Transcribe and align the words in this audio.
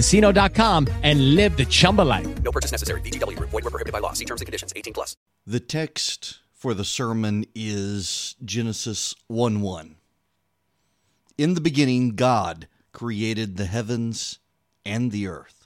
ChumbaCasino.com 0.00 0.88
and 1.02 1.34
live 1.34 1.56
the 1.56 1.66
Chumba 1.66 2.02
life. 2.02 2.42
No 2.42 2.50
purchase 2.50 2.72
necessary. 2.72 3.00
VGW. 3.02 3.38
Void 3.38 3.52
were 3.52 3.70
prohibited 3.70 3.92
by 3.92 4.00
law. 4.00 4.12
See 4.12 4.24
terms 4.24 4.40
and 4.40 4.46
conditions. 4.46 4.72
18 4.74 4.92
plus. 4.92 5.16
The 5.46 5.60
text 5.60 6.40
for 6.52 6.74
the 6.74 6.84
sermon 6.84 7.44
is 7.54 8.34
Genesis 8.44 9.14
1 9.28 9.60
1. 9.60 9.96
In 11.38 11.54
the 11.54 11.60
beginning, 11.60 12.16
God 12.16 12.68
created 12.92 13.56
the 13.56 13.66
heavens 13.66 14.38
and 14.84 15.10
the 15.10 15.26
earth. 15.26 15.59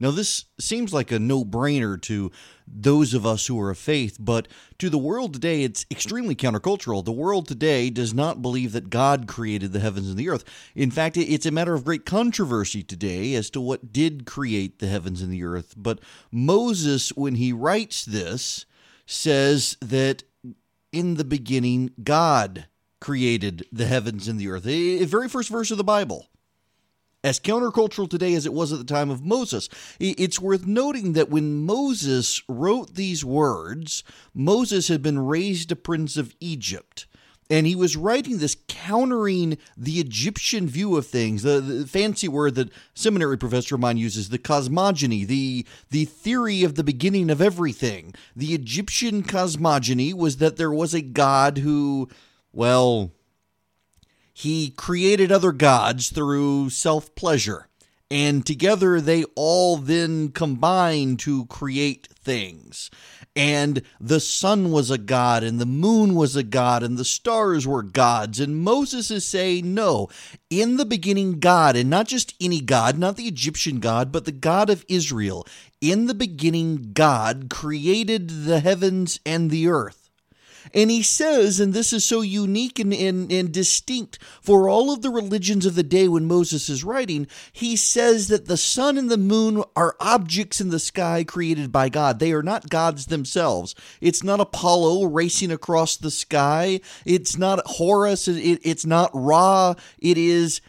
Now, 0.00 0.10
this 0.10 0.46
seems 0.58 0.94
like 0.94 1.12
a 1.12 1.18
no 1.18 1.44
brainer 1.44 2.00
to 2.02 2.32
those 2.66 3.12
of 3.12 3.26
us 3.26 3.46
who 3.46 3.60
are 3.60 3.70
of 3.70 3.76
faith, 3.76 4.16
but 4.18 4.48
to 4.78 4.88
the 4.88 4.96
world 4.96 5.34
today, 5.34 5.62
it's 5.62 5.84
extremely 5.90 6.34
countercultural. 6.34 7.04
The 7.04 7.12
world 7.12 7.46
today 7.46 7.90
does 7.90 8.14
not 8.14 8.40
believe 8.40 8.72
that 8.72 8.88
God 8.88 9.28
created 9.28 9.72
the 9.72 9.80
heavens 9.80 10.08
and 10.08 10.16
the 10.16 10.30
earth. 10.30 10.44
In 10.74 10.90
fact, 10.90 11.18
it's 11.18 11.44
a 11.44 11.50
matter 11.50 11.74
of 11.74 11.84
great 11.84 12.06
controversy 12.06 12.82
today 12.82 13.34
as 13.34 13.50
to 13.50 13.60
what 13.60 13.92
did 13.92 14.24
create 14.24 14.78
the 14.78 14.86
heavens 14.86 15.20
and 15.20 15.30
the 15.30 15.44
earth. 15.44 15.74
But 15.76 16.00
Moses, 16.32 17.10
when 17.10 17.34
he 17.34 17.52
writes 17.52 18.04
this, 18.04 18.64
says 19.04 19.76
that 19.82 20.22
in 20.92 21.16
the 21.16 21.24
beginning, 21.24 21.90
God 22.02 22.68
created 23.00 23.66
the 23.70 23.86
heavens 23.86 24.28
and 24.28 24.40
the 24.40 24.48
earth. 24.48 24.62
The 24.62 25.04
very 25.04 25.28
first 25.28 25.50
verse 25.50 25.70
of 25.70 25.76
the 25.76 25.84
Bible 25.84 26.29
as 27.22 27.40
countercultural 27.40 28.08
today 28.08 28.34
as 28.34 28.46
it 28.46 28.52
was 28.52 28.72
at 28.72 28.78
the 28.78 28.84
time 28.84 29.10
of 29.10 29.24
Moses. 29.24 29.68
It's 29.98 30.40
worth 30.40 30.66
noting 30.66 31.12
that 31.12 31.30
when 31.30 31.64
Moses 31.64 32.42
wrote 32.48 32.94
these 32.94 33.24
words, 33.24 34.02
Moses 34.34 34.88
had 34.88 35.02
been 35.02 35.18
raised 35.18 35.70
a 35.70 35.76
prince 35.76 36.16
of 36.16 36.34
Egypt. 36.40 37.06
And 37.50 37.66
he 37.66 37.74
was 37.74 37.96
writing 37.96 38.38
this 38.38 38.56
countering 38.68 39.58
the 39.76 39.98
Egyptian 39.98 40.68
view 40.68 40.96
of 40.96 41.04
things, 41.08 41.42
the, 41.42 41.60
the 41.60 41.86
fancy 41.86 42.28
word 42.28 42.54
that 42.54 42.70
seminary 42.94 43.36
professor 43.36 43.74
of 43.74 43.80
mine 43.80 43.96
uses, 43.96 44.28
the 44.28 44.38
cosmogony, 44.38 45.24
the, 45.24 45.66
the 45.90 46.04
theory 46.04 46.62
of 46.62 46.76
the 46.76 46.84
beginning 46.84 47.28
of 47.28 47.42
everything. 47.42 48.14
The 48.36 48.54
Egyptian 48.54 49.24
cosmogony 49.24 50.14
was 50.14 50.36
that 50.36 50.58
there 50.58 50.70
was 50.70 50.94
a 50.94 51.02
God 51.02 51.58
who, 51.58 52.08
well, 52.52 53.10
he 54.32 54.70
created 54.70 55.32
other 55.32 55.52
gods 55.52 56.10
through 56.10 56.70
self 56.70 57.14
pleasure, 57.14 57.68
and 58.10 58.44
together 58.44 59.00
they 59.00 59.24
all 59.34 59.76
then 59.76 60.30
combine 60.30 61.16
to 61.18 61.46
create 61.46 62.08
things. 62.22 62.90
And 63.36 63.82
the 64.00 64.18
sun 64.18 64.72
was 64.72 64.90
a 64.90 64.98
god, 64.98 65.44
and 65.44 65.60
the 65.60 65.66
moon 65.66 66.14
was 66.14 66.34
a 66.34 66.42
god, 66.42 66.82
and 66.82 66.98
the 66.98 67.04
stars 67.04 67.66
were 67.66 67.82
gods. 67.82 68.40
And 68.40 68.58
Moses 68.58 69.10
is 69.10 69.24
saying, 69.24 69.72
No, 69.72 70.08
in 70.50 70.76
the 70.76 70.84
beginning, 70.84 71.38
God, 71.38 71.76
and 71.76 71.88
not 71.88 72.08
just 72.08 72.34
any 72.40 72.60
God, 72.60 72.98
not 72.98 73.16
the 73.16 73.28
Egyptian 73.28 73.78
God, 73.78 74.10
but 74.10 74.24
the 74.24 74.32
God 74.32 74.68
of 74.68 74.84
Israel. 74.88 75.46
In 75.80 76.06
the 76.06 76.14
beginning, 76.14 76.90
God 76.92 77.46
created 77.50 78.44
the 78.44 78.60
heavens 78.60 79.20
and 79.24 79.50
the 79.50 79.68
earth. 79.68 79.99
And 80.72 80.90
he 80.90 81.02
says, 81.02 81.58
and 81.58 81.72
this 81.72 81.92
is 81.92 82.04
so 82.04 82.20
unique 82.20 82.78
and, 82.78 82.92
and, 82.92 83.30
and 83.32 83.52
distinct 83.52 84.18
for 84.40 84.68
all 84.68 84.92
of 84.92 85.02
the 85.02 85.10
religions 85.10 85.66
of 85.66 85.74
the 85.74 85.82
day 85.82 86.06
when 86.06 86.26
Moses 86.26 86.68
is 86.68 86.84
writing, 86.84 87.26
he 87.52 87.76
says 87.76 88.28
that 88.28 88.46
the 88.46 88.56
sun 88.56 88.96
and 88.98 89.10
the 89.10 89.16
moon 89.16 89.64
are 89.74 89.96
objects 90.00 90.60
in 90.60 90.70
the 90.70 90.78
sky 90.78 91.24
created 91.24 91.72
by 91.72 91.88
God. 91.88 92.18
They 92.18 92.32
are 92.32 92.42
not 92.42 92.70
gods 92.70 93.06
themselves. 93.06 93.74
It's 94.00 94.22
not 94.22 94.40
Apollo 94.40 95.06
racing 95.06 95.50
across 95.50 95.96
the 95.96 96.10
sky. 96.10 96.80
It's 97.04 97.36
not 97.36 97.62
Horus. 97.66 98.28
It, 98.28 98.60
it's 98.62 98.86
not 98.86 99.10
Ra. 99.14 99.74
It 99.98 100.18
is 100.18 100.60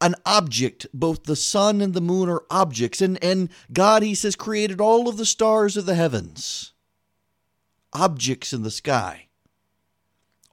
an 0.00 0.14
object. 0.24 0.86
Both 0.94 1.24
the 1.24 1.36
sun 1.36 1.80
and 1.80 1.92
the 1.92 2.00
moon 2.00 2.28
are 2.28 2.44
objects. 2.50 3.00
And, 3.02 3.22
and 3.22 3.50
God, 3.72 4.02
he 4.02 4.14
says, 4.14 4.36
created 4.36 4.80
all 4.80 5.08
of 5.08 5.16
the 5.16 5.26
stars 5.26 5.76
of 5.76 5.86
the 5.86 5.94
heavens, 5.94 6.72
objects 7.92 8.52
in 8.52 8.62
the 8.62 8.70
sky 8.70 9.26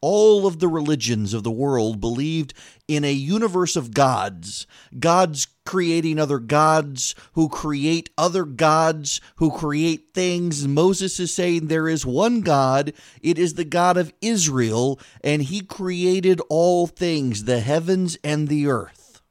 all 0.01 0.45
of 0.45 0.59
the 0.59 0.67
religions 0.67 1.33
of 1.33 1.43
the 1.43 1.51
world 1.51 1.99
believed 1.99 2.53
in 2.87 3.03
a 3.03 3.11
universe 3.11 3.75
of 3.75 3.93
gods, 3.93 4.67
gods 4.99 5.47
creating 5.65 6.19
other 6.19 6.39
gods 6.39 7.15
who 7.33 7.49
create 7.49 8.09
other 8.17 8.45
gods 8.45 9.19
who 9.35 9.51
create 9.51 10.13
things. 10.13 10.67
Moses 10.67 11.19
is 11.19 11.33
saying 11.33 11.67
there 11.67 11.89
is 11.89 12.05
one 12.05 12.41
God, 12.41 12.93
it 13.21 13.37
is 13.37 13.55
the 13.55 13.65
God 13.65 13.97
of 13.97 14.13
Israel, 14.21 14.99
and 15.21 15.43
he 15.43 15.61
created 15.61 16.41
all 16.49 16.87
things, 16.87 17.43
the 17.43 17.59
heavens 17.59 18.17
and 18.23 18.47
the 18.47 18.67
earth. 18.67 19.21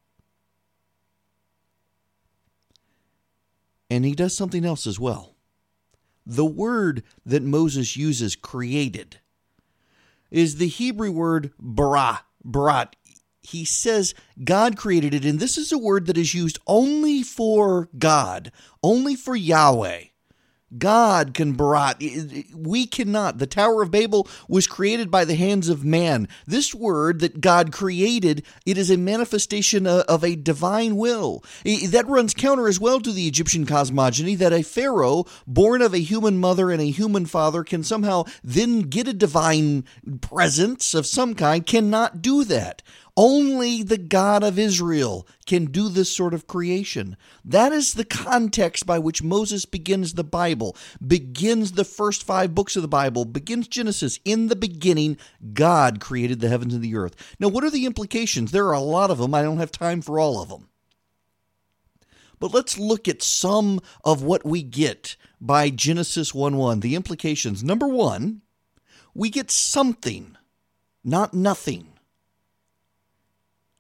And 3.88 4.04
he 4.04 4.15
does 4.15 4.37
something 4.37 4.65
else 4.65 4.87
as 4.87 4.98
well. 4.98 5.37
The 6.27 6.44
word 6.44 7.04
that 7.25 7.44
Moses 7.44 7.97
uses, 7.97 8.34
created, 8.34 9.21
is 10.36 10.56
the 10.56 10.69
Hebrew 10.69 11.10
word 11.10 11.52
bara. 11.58 12.20
He 13.41 13.64
says 13.64 14.14
God 14.42 14.76
created 14.76 15.14
it, 15.14 15.24
and 15.24 15.38
this 15.38 15.56
is 15.56 15.70
a 15.72 15.78
word 15.78 16.06
that 16.06 16.19
is 16.19 16.34
used 16.34 16.58
only 16.66 17.22
for 17.22 17.88
God, 17.97 18.50
only 18.82 19.14
for 19.14 19.36
Yahweh. 19.36 20.04
God 20.78 21.34
can 21.34 21.53
bara. 21.53 21.94
We 22.54 22.87
cannot. 22.87 23.38
The 23.38 23.47
Tower 23.47 23.82
of 23.82 23.91
Babel 23.91 24.28
was 24.48 24.66
created 24.66 25.10
by 25.10 25.25
the 25.25 25.34
hands 25.34 25.69
of 25.69 25.84
man. 25.84 26.28
This 26.47 26.75
word 26.75 27.20
that 27.20 27.41
God 27.41 27.72
created, 27.72 28.44
it 28.64 28.78
is 28.78 28.91
a 28.91 28.97
manifestation 28.97 29.86
of 29.86 30.25
a 30.25 30.36
divine 30.36 30.97
will. 30.97 31.42
That 31.65 32.06
runs 32.09 32.34
counter 32.34 32.69
as 32.69 32.81
well 32.81 33.00
to 33.00 33.12
the 33.12 33.26
Egyptian 33.26 33.66
cosmogony 33.66 34.34
that 34.36 34.53
a 34.53 34.62
pharaoh 34.62 35.25
born 35.47 35.82
of 35.82 35.94
a 35.94 35.98
human 35.98 36.38
mother 36.38 36.70
and 36.70 36.81
a 36.81 36.91
human 36.91 37.26
father 37.26 37.65
can 37.65 37.82
somehow 37.82 38.25
then 38.42 38.81
get 38.82 39.09
a 39.09 39.12
divine 39.12 39.84
presence 40.20 40.94
of 40.94 41.06
some 41.06 41.34
kind, 41.34 41.66
cannot 41.66 42.22
do 42.22 42.44
that. 42.44 42.82
Only 43.16 43.82
the 43.82 43.97
God 43.97 44.44
of 44.44 44.59
Israel 44.59 45.27
can 45.47 45.66
do 45.66 45.88
this 45.88 46.15
sort 46.15 46.34
of 46.34 46.47
creation. 46.47 47.16
That 47.43 47.72
is 47.72 47.94
the 47.94 48.04
context 48.04 48.84
by 48.84 48.99
which 48.99 49.22
Moses 49.22 49.65
begins 49.65 50.15
the 50.15 50.25
Bible, 50.25 50.77
begins 51.04 51.72
the 51.72 51.84
first 51.84 52.22
five 52.22 52.54
books 52.54 52.77
of 52.77 52.83
the 52.83 52.89
Bible, 52.89 53.24
begins 53.24 53.68
Genesis. 53.68 54.21
In 54.27 54.48
the 54.48 54.57
beginning, 54.57 55.16
God 55.54 55.98
created 55.98 56.41
the 56.41 56.51
heavens 56.51 56.74
and 56.74 56.83
the 56.83 56.95
earth. 56.95 57.36
Now, 57.41 57.48
what 57.48 57.65
are 57.65 57.71
the 57.71 57.86
implications? 57.86 58.53
There 58.53 58.66
are 58.66 58.74
a 58.74 58.80
lot 58.80 59.10
of 59.10 59.16
them. 59.16 59.34
I 59.34 59.42
don't 59.42 59.59
have 59.59 59.72
time 59.72 60.03
for 60.03 60.21
all 60.21 60.42
of 60.42 60.51
them. 60.51 60.69
But 62.39 62.53
let's 62.53 62.78
look 62.78 63.09
at 63.09 63.22
some 63.22 63.80
of 64.04 64.22
what 64.22 64.45
we 64.45 64.62
get 64.62 65.16
by 65.41 65.71
Genesis 65.71 66.34
1 66.34 66.59
1. 66.59 66.80
The 66.80 66.95
implications. 66.95 67.65
Number 67.65 67.89
one, 67.89 68.42
we 69.15 69.30
get 69.30 69.51
something, 69.51 70.36
not 71.03 71.33
nothing. 71.33 71.96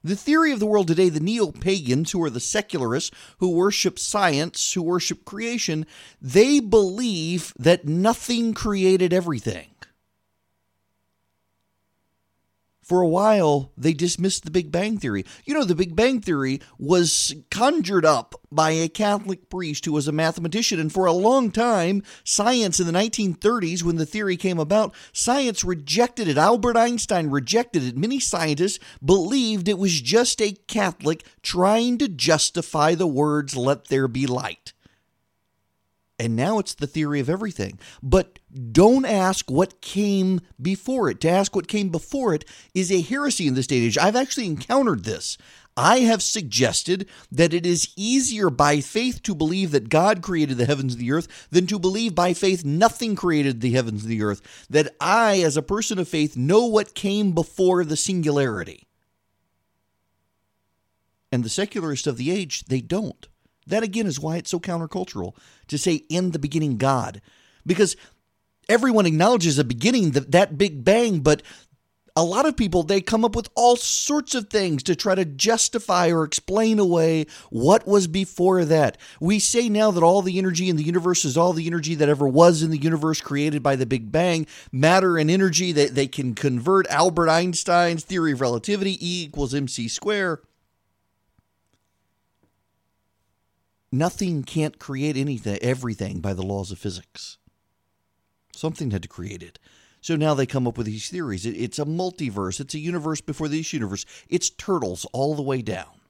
The 0.06 0.14
theory 0.14 0.52
of 0.52 0.60
the 0.60 0.66
world 0.66 0.86
today, 0.86 1.08
the 1.08 1.18
neo 1.18 1.50
pagans, 1.50 2.12
who 2.12 2.22
are 2.22 2.30
the 2.30 2.38
secularists, 2.38 3.10
who 3.38 3.48
worship 3.48 3.98
science, 3.98 4.72
who 4.72 4.80
worship 4.80 5.24
creation, 5.24 5.84
they 6.22 6.60
believe 6.60 7.52
that 7.58 7.88
nothing 7.88 8.54
created 8.54 9.12
everything. 9.12 9.70
For 12.86 13.00
a 13.00 13.08
while 13.08 13.72
they 13.76 13.92
dismissed 13.92 14.44
the 14.44 14.50
Big 14.50 14.70
Bang 14.70 14.96
Theory. 14.96 15.24
You 15.44 15.54
know, 15.54 15.64
the 15.64 15.74
Big 15.74 15.96
Bang 15.96 16.20
Theory 16.20 16.60
was 16.78 17.34
conjured 17.50 18.04
up 18.04 18.36
by 18.52 18.70
a 18.70 18.88
Catholic 18.88 19.50
priest 19.50 19.84
who 19.84 19.92
was 19.92 20.06
a 20.06 20.12
mathematician, 20.12 20.78
and 20.78 20.92
for 20.92 21.04
a 21.04 21.12
long 21.12 21.50
time, 21.50 22.04
science 22.22 22.78
in 22.78 22.86
the 22.86 22.92
1930s, 22.92 23.82
when 23.82 23.96
the 23.96 24.06
theory 24.06 24.36
came 24.36 24.60
about, 24.60 24.94
science 25.12 25.64
rejected 25.64 26.28
it. 26.28 26.38
Albert 26.38 26.76
Einstein 26.76 27.28
rejected 27.28 27.82
it. 27.82 27.96
Many 27.96 28.20
scientists 28.20 28.78
believed 29.04 29.68
it 29.68 29.78
was 29.78 30.00
just 30.00 30.40
a 30.40 30.52
Catholic 30.68 31.26
trying 31.42 31.98
to 31.98 32.08
justify 32.08 32.94
the 32.94 33.08
words, 33.08 33.56
let 33.56 33.88
there 33.88 34.06
be 34.06 34.28
light. 34.28 34.72
And 36.18 36.34
now 36.34 36.58
it's 36.58 36.74
the 36.74 36.86
theory 36.86 37.20
of 37.20 37.28
everything. 37.28 37.78
But 38.02 38.38
don't 38.72 39.04
ask 39.04 39.50
what 39.50 39.80
came 39.80 40.40
before 40.60 41.08
it. 41.10 41.20
To 41.20 41.28
ask 41.28 41.54
what 41.54 41.68
came 41.68 41.90
before 41.90 42.34
it 42.34 42.44
is 42.74 42.90
a 42.90 43.00
heresy 43.00 43.46
in 43.46 43.54
this 43.54 43.66
day 43.66 43.78
and 43.78 43.86
age. 43.86 43.98
I've 43.98 44.16
actually 44.16 44.46
encountered 44.46 45.04
this. 45.04 45.38
I 45.76 46.00
have 46.00 46.22
suggested 46.22 47.06
that 47.30 47.52
it 47.52 47.66
is 47.66 47.92
easier 47.96 48.48
by 48.48 48.80
faith 48.80 49.22
to 49.24 49.34
believe 49.34 49.72
that 49.72 49.90
God 49.90 50.22
created 50.22 50.56
the 50.56 50.64
heavens 50.64 50.94
and 50.94 51.02
the 51.02 51.12
earth 51.12 51.48
than 51.50 51.66
to 51.66 51.78
believe 51.78 52.14
by 52.14 52.32
faith 52.32 52.64
nothing 52.64 53.14
created 53.14 53.60
the 53.60 53.72
heavens 53.72 54.02
and 54.02 54.10
the 54.10 54.22
earth. 54.22 54.66
That 54.70 54.94
I, 55.00 55.40
as 55.40 55.56
a 55.56 55.62
person 55.62 55.98
of 55.98 56.08
faith, 56.08 56.34
know 56.34 56.64
what 56.64 56.94
came 56.94 57.32
before 57.32 57.84
the 57.84 57.96
singularity. 57.96 58.86
And 61.30 61.44
the 61.44 61.50
secularists 61.50 62.06
of 62.06 62.16
the 62.16 62.30
age, 62.30 62.64
they 62.64 62.80
don't. 62.80 63.28
That 63.66 63.82
again 63.82 64.06
is 64.06 64.20
why 64.20 64.36
it's 64.36 64.50
so 64.50 64.60
countercultural 64.60 65.34
to 65.68 65.76
say 65.76 66.04
in 66.08 66.30
the 66.30 66.38
beginning 66.38 66.78
God. 66.78 67.20
Because 67.66 67.96
everyone 68.68 69.06
acknowledges 69.06 69.58
a 69.58 69.64
beginning, 69.64 70.12
that, 70.12 70.32
that 70.32 70.58
big 70.58 70.84
bang, 70.84 71.20
but 71.20 71.42
a 72.18 72.24
lot 72.24 72.46
of 72.46 72.56
people 72.56 72.82
they 72.82 73.02
come 73.02 73.26
up 73.26 73.36
with 73.36 73.50
all 73.54 73.76
sorts 73.76 74.34
of 74.34 74.48
things 74.48 74.82
to 74.84 74.96
try 74.96 75.14
to 75.14 75.26
justify 75.26 76.10
or 76.10 76.24
explain 76.24 76.78
away 76.78 77.26
what 77.50 77.86
was 77.86 78.06
before 78.06 78.64
that. 78.64 78.96
We 79.20 79.38
say 79.38 79.68
now 79.68 79.90
that 79.90 80.02
all 80.02 80.22
the 80.22 80.38
energy 80.38 80.70
in 80.70 80.76
the 80.76 80.82
universe 80.82 81.26
is 81.26 81.36
all 81.36 81.52
the 81.52 81.66
energy 81.66 81.94
that 81.96 82.08
ever 82.08 82.26
was 82.26 82.62
in 82.62 82.70
the 82.70 82.78
universe 82.78 83.20
created 83.20 83.62
by 83.62 83.76
the 83.76 83.84
Big 83.84 84.10
Bang. 84.10 84.46
Matter 84.72 85.18
and 85.18 85.30
energy 85.30 85.72
that 85.72 85.90
they, 85.90 86.06
they 86.06 86.08
can 86.08 86.34
convert 86.34 86.86
Albert 86.86 87.28
Einstein's 87.28 88.02
theory 88.02 88.32
of 88.32 88.40
relativity, 88.40 88.92
E 88.92 89.24
equals 89.24 89.54
mc 89.54 89.86
square. 89.88 90.40
Nothing 93.92 94.42
can't 94.42 94.78
create 94.78 95.16
anything, 95.16 95.58
everything 95.60 96.20
by 96.20 96.32
the 96.32 96.42
laws 96.42 96.70
of 96.70 96.78
physics. 96.78 97.36
Something 98.56 98.90
had 98.90 99.02
to 99.02 99.08
create 99.08 99.42
it. 99.42 99.58
So 100.00 100.16
now 100.16 100.34
they 100.34 100.46
come 100.46 100.66
up 100.66 100.78
with 100.78 100.86
these 100.86 101.08
theories. 101.08 101.44
It's 101.44 101.78
a 101.78 101.84
multiverse, 101.84 102.60
it's 102.60 102.74
a 102.74 102.78
universe 102.78 103.20
before 103.20 103.48
this 103.48 103.72
universe. 103.72 104.06
It's 104.28 104.50
turtles 104.50 105.04
all 105.12 105.34
the 105.34 105.42
way 105.42 105.62
down. 105.62 106.00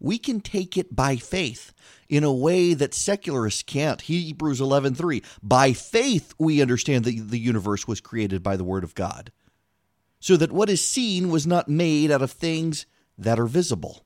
We 0.00 0.18
can 0.18 0.40
take 0.40 0.76
it 0.76 0.94
by 0.94 1.16
faith 1.16 1.72
in 2.08 2.24
a 2.24 2.32
way 2.32 2.74
that 2.74 2.94
secularists 2.94 3.62
can't. 3.62 4.00
Hebrews 4.02 4.60
11:3. 4.60 5.22
By 5.42 5.72
faith 5.72 6.34
we 6.38 6.62
understand 6.62 7.04
that 7.04 7.30
the 7.30 7.38
universe 7.38 7.88
was 7.88 8.00
created 8.00 8.42
by 8.42 8.56
the 8.56 8.64
word 8.64 8.84
of 8.84 8.94
God. 8.94 9.32
So 10.20 10.36
that 10.36 10.52
what 10.52 10.70
is 10.70 10.86
seen 10.86 11.30
was 11.30 11.46
not 11.46 11.68
made 11.68 12.10
out 12.10 12.22
of 12.22 12.32
things 12.32 12.86
that 13.16 13.38
are 13.38 13.46
visible. 13.46 14.04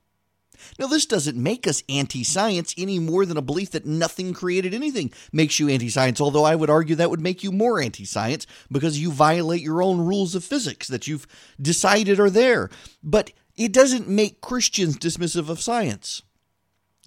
Now, 0.79 0.87
this 0.87 1.05
doesn't 1.05 1.37
make 1.37 1.67
us 1.67 1.83
anti 1.89 2.23
science 2.23 2.73
any 2.77 2.99
more 2.99 3.25
than 3.25 3.37
a 3.37 3.41
belief 3.41 3.71
that 3.71 3.85
nothing 3.85 4.33
created 4.33 4.73
anything 4.73 5.11
makes 5.31 5.59
you 5.59 5.69
anti 5.69 5.89
science, 5.89 6.19
although 6.19 6.43
I 6.43 6.55
would 6.55 6.69
argue 6.69 6.95
that 6.95 7.09
would 7.09 7.21
make 7.21 7.43
you 7.43 7.51
more 7.51 7.81
anti 7.81 8.05
science 8.05 8.47
because 8.71 8.99
you 8.99 9.11
violate 9.11 9.61
your 9.61 9.81
own 9.81 9.99
rules 9.99 10.35
of 10.35 10.43
physics 10.43 10.87
that 10.87 11.07
you've 11.07 11.27
decided 11.61 12.19
are 12.19 12.29
there. 12.29 12.69
But 13.03 13.31
it 13.55 13.71
doesn't 13.71 14.07
make 14.07 14.41
Christians 14.41 14.97
dismissive 14.97 15.49
of 15.49 15.61
science. 15.61 16.23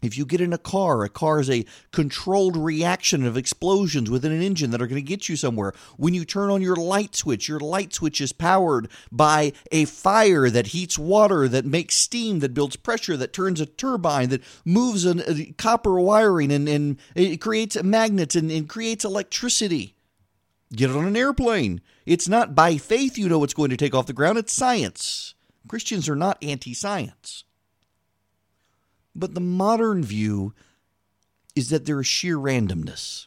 If 0.03 0.19
you 0.19 0.27
get 0.27 0.43
in 0.43 0.53
a 0.53 0.59
car, 0.59 1.05
a 1.05 1.09
car 1.09 1.41
is 1.41 1.49
a 1.49 1.65
controlled 1.91 2.55
reaction 2.55 3.25
of 3.25 3.39
explosions 3.39 4.11
within 4.11 4.31
an 4.31 4.43
engine 4.43 4.71
that 4.71 4.83
are 4.83 4.87
going 4.87 5.03
to 5.03 5.09
get 5.09 5.31
you 5.31 5.37
somewhere. 5.37 5.73
When 5.97 6.13
you 6.13 6.27
turn 6.27 6.51
on 6.51 6.61
your 6.61 6.77
light 6.77 7.17
switch, 7.17 7.49
your 7.49 7.61
light 7.61 7.95
switch 7.95 8.21
is 8.21 8.33
powered 8.33 8.91
by 9.11 9.55
a 9.73 9.87
fire 9.87 10.51
that 10.51 10.69
heats 10.69 10.99
water, 10.99 11.49
that 11.49 11.65
makes 11.65 11.97
steam, 11.97 12.41
that 12.41 12.53
builds 12.53 12.77
pressure, 12.77 13.17
that 13.17 13.33
turns 13.33 13.59
a 13.59 13.65
turbine, 13.65 14.29
that 14.29 14.43
moves 14.67 15.07
a, 15.07 15.17
a 15.31 15.33
uh, 15.33 15.53
copper 15.57 15.99
wiring, 15.99 16.53
and, 16.53 16.69
and 16.69 16.99
it 17.15 17.39
creates 17.39 17.83
magnets 17.83 18.37
and, 18.37 18.51
and 18.51 18.69
creates 18.69 19.05
electricity. 19.05 19.95
Get 20.75 20.91
it 20.91 20.97
on 20.97 21.07
an 21.07 21.17
airplane. 21.17 21.81
It's 22.05 22.29
not 22.29 22.55
by 22.55 22.77
faith 22.77 23.17
you 23.17 23.31
know 23.31 23.45
it's 23.45 23.55
going 23.55 23.71
to 23.71 23.79
take 23.79 23.95
off 23.95 24.07
the 24.07 24.13
ground, 24.13 24.37
it's 24.37 24.53
science. 24.53 25.35
Christians 25.67 26.07
are 26.07 26.17
not 26.17 26.37
anti 26.43 26.75
science. 26.75 27.45
But 29.17 29.35
the 29.35 29.41
modern 29.41 30.05
view 30.05 30.53
is 31.55 31.71
that 31.71 31.87
there 31.87 32.01
is 32.01 32.07
sheer 32.07 32.37
randomness. 32.37 33.27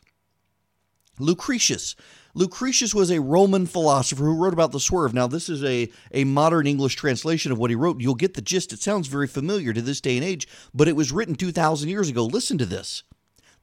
Lucretius. 1.18 1.96
Lucretius 2.36 2.94
was 2.94 3.10
a 3.10 3.20
Roman 3.20 3.66
philosopher 3.66 4.24
who 4.24 4.36
wrote 4.36 4.54
about 4.54 4.72
the 4.72 4.80
swerve. 4.80 5.16
Now, 5.16 5.26
this 5.26 5.50
is 5.50 5.64
a, 5.64 5.92
a 6.14 6.24
modern 6.26 6.68
English 6.68 6.96
translation 6.96 7.52
of 7.52 7.58
what 7.58 7.72
he 7.72 7.76
wrote. 7.76 8.00
You'll 8.00 8.14
get 8.14 8.36
the 8.36 8.42
gist. 8.42 8.72
It 8.72 8.82
sounds 8.82 9.08
very 9.08 9.28
familiar 9.28 9.74
to 9.74 9.82
this 9.82 10.00
day 10.00 10.16
and 10.16 10.26
age, 10.26 10.48
but 10.74 10.88
it 10.88 10.96
was 10.96 11.12
written 11.12 11.34
2,000 11.36 11.90
years 11.90 12.08
ago. 12.08 12.24
Listen 12.24 12.60
to 12.60 12.66
this 12.68 13.04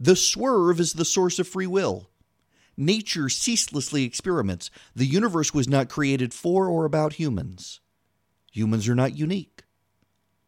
The 0.00 0.16
swerve 0.16 0.80
is 0.80 0.94
the 0.94 1.04
source 1.04 1.38
of 1.38 1.46
free 1.46 1.68
will. 1.68 2.10
Nature 2.76 3.28
ceaselessly 3.28 4.04
experiments. 4.04 4.70
The 4.94 5.06
universe 5.06 5.54
was 5.54 5.68
not 5.68 5.88
created 5.88 6.34
for 6.34 6.66
or 6.66 6.84
about 6.84 7.14
humans. 7.14 7.80
Humans 8.50 8.88
are 8.88 8.94
not 8.94 9.16
unique. 9.16 9.55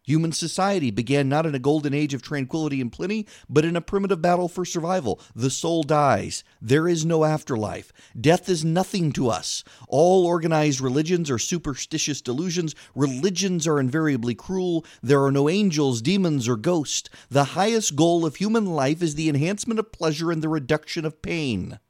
Human 0.09 0.33
society 0.33 0.91
began 0.91 1.29
not 1.29 1.45
in 1.45 1.55
a 1.55 1.59
golden 1.59 1.93
age 1.93 2.15
of 2.15 2.23
tranquility 2.23 2.81
and 2.81 2.91
plenty, 2.91 3.27
but 3.47 3.67
in 3.67 3.77
a 3.77 3.83
primitive 3.83 4.23
battle 4.23 4.49
for 4.49 4.65
survival. 4.65 5.21
The 5.37 5.51
soul 5.51 5.83
dies. 5.83 6.45
There 6.63 6.89
is 6.89 7.05
no 7.05 7.27
afterlife. 7.27 7.93
Death 8.19 8.49
is 8.49 8.65
nothing 8.65 9.13
to 9.13 9.29
us. 9.29 9.65
All 9.87 10.25
organized 10.25 10.81
religions 10.81 11.31
are 11.31 11.39
superstitious 11.39 12.23
delusions. 12.23 12.75
Religions 12.95 13.67
are 13.67 13.79
invariably 13.79 14.35
cruel. 14.35 14.83
There 15.03 15.23
are 15.23 15.31
no 15.31 15.47
angels, 15.47 16.01
demons, 16.01 16.49
or 16.49 16.57
ghosts. 16.57 17.11
The 17.29 17.45
highest 17.53 17.95
goal 17.95 18.25
of 18.25 18.37
human 18.37 18.65
life 18.65 19.03
is 19.03 19.15
the 19.15 19.29
enhancement 19.29 19.79
of 19.79 19.93
pleasure 19.93 20.33
and 20.33 20.41
the 20.41 20.49
reduction 20.49 21.05
of 21.05 21.21
pain. 21.21 21.81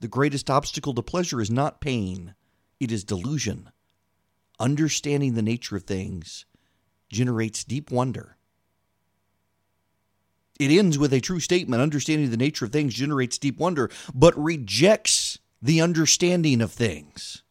The 0.00 0.08
greatest 0.08 0.50
obstacle 0.50 0.92
to 0.92 1.02
pleasure 1.02 1.40
is 1.40 1.50
not 1.50 1.80
pain, 1.80 2.34
it 2.78 2.92
is 2.92 3.04
delusion. 3.04 3.70
Understanding 4.60 5.32
the 5.32 5.40
nature 5.40 5.76
of 5.76 5.84
things 5.84 6.44
generates 7.12 7.62
deep 7.62 7.92
wonder. 7.92 8.36
It 10.58 10.70
ends 10.70 10.98
with 10.98 11.12
a 11.12 11.20
true 11.20 11.40
statement 11.40 11.82
understanding 11.82 12.30
the 12.30 12.36
nature 12.36 12.64
of 12.64 12.72
things 12.72 12.94
generates 12.94 13.38
deep 13.38 13.58
wonder, 13.58 13.90
but 14.14 14.36
rejects 14.36 15.38
the 15.60 15.80
understanding 15.80 16.60
of 16.60 16.72
things. 16.72 17.42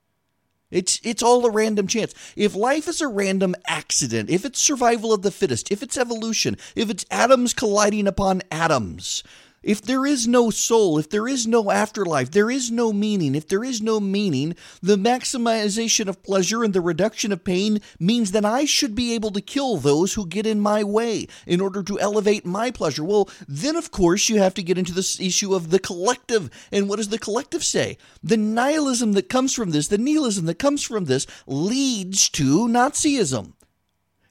It's 0.69 1.01
it's 1.03 1.21
all 1.21 1.45
a 1.45 1.51
random 1.51 1.87
chance. 1.87 2.13
If 2.35 2.55
life 2.55 2.87
is 2.87 3.01
a 3.01 3.07
random 3.07 3.55
accident, 3.67 4.29
if 4.29 4.45
it's 4.45 4.61
survival 4.61 5.13
of 5.13 5.21
the 5.21 5.31
fittest, 5.31 5.71
if 5.71 5.83
it's 5.83 5.97
evolution, 5.97 6.57
if 6.75 6.89
it's 6.89 7.05
atoms 7.11 7.53
colliding 7.53 8.07
upon 8.07 8.41
atoms, 8.49 9.23
if 9.63 9.81
there 9.81 10.05
is 10.05 10.27
no 10.27 10.49
soul, 10.49 10.97
if 10.97 11.09
there 11.09 11.27
is 11.27 11.45
no 11.45 11.69
afterlife, 11.69 12.31
there 12.31 12.49
is 12.49 12.71
no 12.71 12.91
meaning. 12.91 13.35
If 13.35 13.47
there 13.47 13.63
is 13.63 13.81
no 13.81 13.99
meaning, 13.99 14.55
the 14.81 14.95
maximization 14.95 16.07
of 16.07 16.23
pleasure 16.23 16.63
and 16.63 16.73
the 16.73 16.81
reduction 16.81 17.31
of 17.31 17.43
pain 17.43 17.79
means 17.99 18.31
that 18.31 18.45
I 18.45 18.65
should 18.65 18.95
be 18.95 19.13
able 19.13 19.31
to 19.31 19.41
kill 19.41 19.77
those 19.77 20.13
who 20.13 20.25
get 20.25 20.47
in 20.47 20.59
my 20.59 20.83
way 20.83 21.27
in 21.45 21.61
order 21.61 21.83
to 21.83 21.99
elevate 21.99 22.45
my 22.45 22.71
pleasure. 22.71 23.03
Well, 23.03 23.29
then, 23.47 23.75
of 23.75 23.91
course, 23.91 24.29
you 24.29 24.39
have 24.39 24.55
to 24.55 24.63
get 24.63 24.77
into 24.77 24.93
this 24.93 25.19
issue 25.19 25.53
of 25.53 25.69
the 25.69 25.79
collective. 25.79 26.49
And 26.71 26.89
what 26.89 26.97
does 26.97 27.09
the 27.09 27.19
collective 27.19 27.63
say? 27.63 27.97
The 28.23 28.37
nihilism 28.37 29.13
that 29.13 29.29
comes 29.29 29.53
from 29.53 29.71
this, 29.71 29.87
the 29.87 29.97
nihilism 29.97 30.45
that 30.47 30.59
comes 30.59 30.83
from 30.83 31.05
this, 31.05 31.27
leads 31.45 32.29
to 32.29 32.67
Nazism 32.67 33.53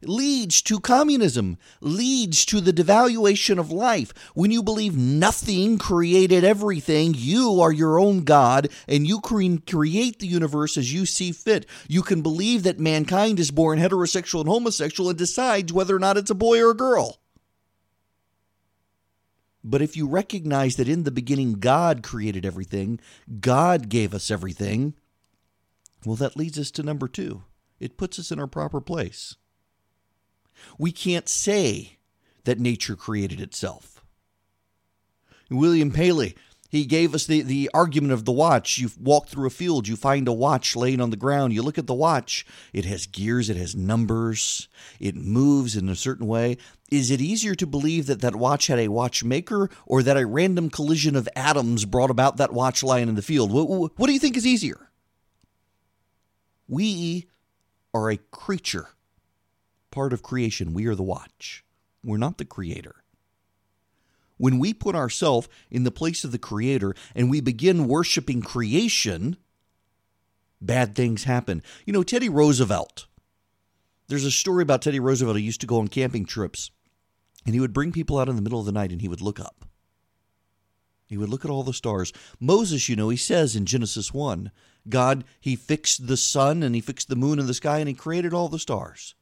leads 0.02 0.62
to 0.62 0.80
communism, 0.80 1.58
leads 1.80 2.44
to 2.46 2.60
the 2.60 2.72
devaluation 2.72 3.58
of 3.58 3.70
life. 3.70 4.12
When 4.34 4.50
you 4.50 4.62
believe 4.62 4.96
nothing 4.96 5.78
created 5.78 6.44
everything, 6.44 7.14
you 7.16 7.60
are 7.60 7.72
your 7.72 7.98
own 7.98 8.24
God 8.24 8.68
and 8.88 9.06
you 9.06 9.20
can 9.20 9.58
create 9.58 10.18
the 10.18 10.26
universe 10.26 10.76
as 10.76 10.92
you 10.92 11.06
see 11.06 11.32
fit. 11.32 11.66
You 11.88 12.02
can 12.02 12.22
believe 12.22 12.62
that 12.62 12.80
mankind 12.80 13.38
is 13.38 13.50
born 13.50 13.78
heterosexual 13.78 14.40
and 14.40 14.48
homosexual 14.48 15.10
and 15.10 15.18
decides 15.18 15.72
whether 15.72 15.94
or 15.94 16.00
not 16.00 16.16
it's 16.16 16.30
a 16.30 16.34
boy 16.34 16.60
or 16.62 16.70
a 16.70 16.76
girl. 16.76 17.18
But 19.62 19.82
if 19.82 19.96
you 19.96 20.08
recognize 20.08 20.76
that 20.76 20.88
in 20.88 21.02
the 21.02 21.10
beginning 21.10 21.54
God 21.54 22.02
created 22.02 22.46
everything, 22.46 22.98
God 23.40 23.90
gave 23.90 24.14
us 24.14 24.30
everything, 24.30 24.94
well, 26.06 26.16
that 26.16 26.36
leads 26.36 26.58
us 26.58 26.70
to 26.72 26.82
number 26.82 27.08
two. 27.08 27.42
It 27.78 27.98
puts 27.98 28.18
us 28.18 28.30
in 28.30 28.40
our 28.40 28.46
proper 28.46 28.80
place. 28.80 29.36
We 30.78 30.92
can't 30.92 31.28
say 31.28 31.98
that 32.44 32.58
nature 32.58 32.96
created 32.96 33.40
itself. 33.40 34.02
William 35.50 35.90
Paley, 35.90 36.36
He 36.70 36.84
gave 36.84 37.14
us 37.16 37.26
the, 37.26 37.42
the 37.42 37.68
argument 37.74 38.12
of 38.12 38.24
the 38.24 38.32
watch. 38.32 38.78
You 38.78 38.90
walk 39.00 39.26
through 39.26 39.48
a 39.48 39.50
field, 39.50 39.88
you 39.88 39.96
find 39.96 40.28
a 40.28 40.32
watch 40.32 40.76
laying 40.76 41.00
on 41.00 41.10
the 41.10 41.16
ground. 41.16 41.52
You 41.52 41.62
look 41.62 41.78
at 41.78 41.88
the 41.88 41.94
watch, 41.94 42.46
it 42.72 42.84
has 42.84 43.06
gears, 43.06 43.50
it 43.50 43.56
has 43.56 43.74
numbers, 43.74 44.68
it 45.00 45.16
moves 45.16 45.76
in 45.76 45.88
a 45.88 45.96
certain 45.96 46.28
way. 46.28 46.58
Is 46.88 47.10
it 47.10 47.20
easier 47.20 47.56
to 47.56 47.66
believe 47.66 48.06
that 48.06 48.20
that 48.20 48.36
watch 48.36 48.68
had 48.68 48.78
a 48.78 48.88
watchmaker 48.88 49.68
or 49.84 50.02
that 50.04 50.16
a 50.16 50.26
random 50.26 50.70
collision 50.70 51.16
of 51.16 51.28
atoms 51.34 51.84
brought 51.84 52.10
about 52.10 52.36
that 52.36 52.52
watch 52.52 52.84
lying 52.84 53.08
in 53.08 53.16
the 53.16 53.22
field? 53.22 53.52
What, 53.52 53.98
what 53.98 54.06
do 54.06 54.12
you 54.12 54.18
think 54.20 54.36
is 54.36 54.46
easier? 54.46 54.90
We 56.68 57.28
are 57.92 58.10
a 58.10 58.16
creature, 58.16 58.90
part 59.90 60.12
of 60.12 60.22
creation. 60.22 60.72
We 60.74 60.86
are 60.86 60.94
the 60.94 61.02
watch. 61.02 61.64
We're 62.02 62.16
not 62.16 62.38
the 62.38 62.44
creator. 62.44 62.96
When 64.40 64.58
we 64.58 64.72
put 64.72 64.94
ourselves 64.94 65.48
in 65.70 65.84
the 65.84 65.90
place 65.90 66.24
of 66.24 66.32
the 66.32 66.38
Creator 66.38 66.94
and 67.14 67.28
we 67.28 67.42
begin 67.42 67.86
worshiping 67.86 68.40
creation, 68.40 69.36
bad 70.62 70.94
things 70.94 71.24
happen. 71.24 71.62
You 71.84 71.92
know, 71.92 72.02
Teddy 72.02 72.30
Roosevelt, 72.30 73.04
there's 74.08 74.24
a 74.24 74.30
story 74.30 74.62
about 74.62 74.80
Teddy 74.80 74.98
Roosevelt. 74.98 75.36
He 75.36 75.42
used 75.42 75.60
to 75.60 75.66
go 75.66 75.78
on 75.78 75.88
camping 75.88 76.24
trips 76.24 76.70
and 77.44 77.54
he 77.54 77.60
would 77.60 77.74
bring 77.74 77.92
people 77.92 78.18
out 78.18 78.30
in 78.30 78.36
the 78.36 78.40
middle 78.40 78.60
of 78.60 78.64
the 78.64 78.72
night 78.72 78.92
and 78.92 79.02
he 79.02 79.08
would 79.08 79.20
look 79.20 79.38
up. 79.38 79.66
He 81.06 81.18
would 81.18 81.28
look 81.28 81.44
at 81.44 81.50
all 81.50 81.62
the 81.62 81.74
stars. 81.74 82.10
Moses, 82.38 82.88
you 82.88 82.96
know, 82.96 83.10
he 83.10 83.18
says 83.18 83.54
in 83.54 83.66
Genesis 83.66 84.14
1, 84.14 84.50
God, 84.88 85.24
he 85.38 85.54
fixed 85.54 86.06
the 86.06 86.16
sun 86.16 86.62
and 86.62 86.74
he 86.74 86.80
fixed 86.80 87.08
the 87.08 87.16
moon 87.16 87.38
in 87.38 87.46
the 87.46 87.52
sky 87.52 87.78
and 87.78 87.88
he 87.88 87.94
created 87.94 88.32
all 88.32 88.48
the 88.48 88.58
stars. 88.58 89.14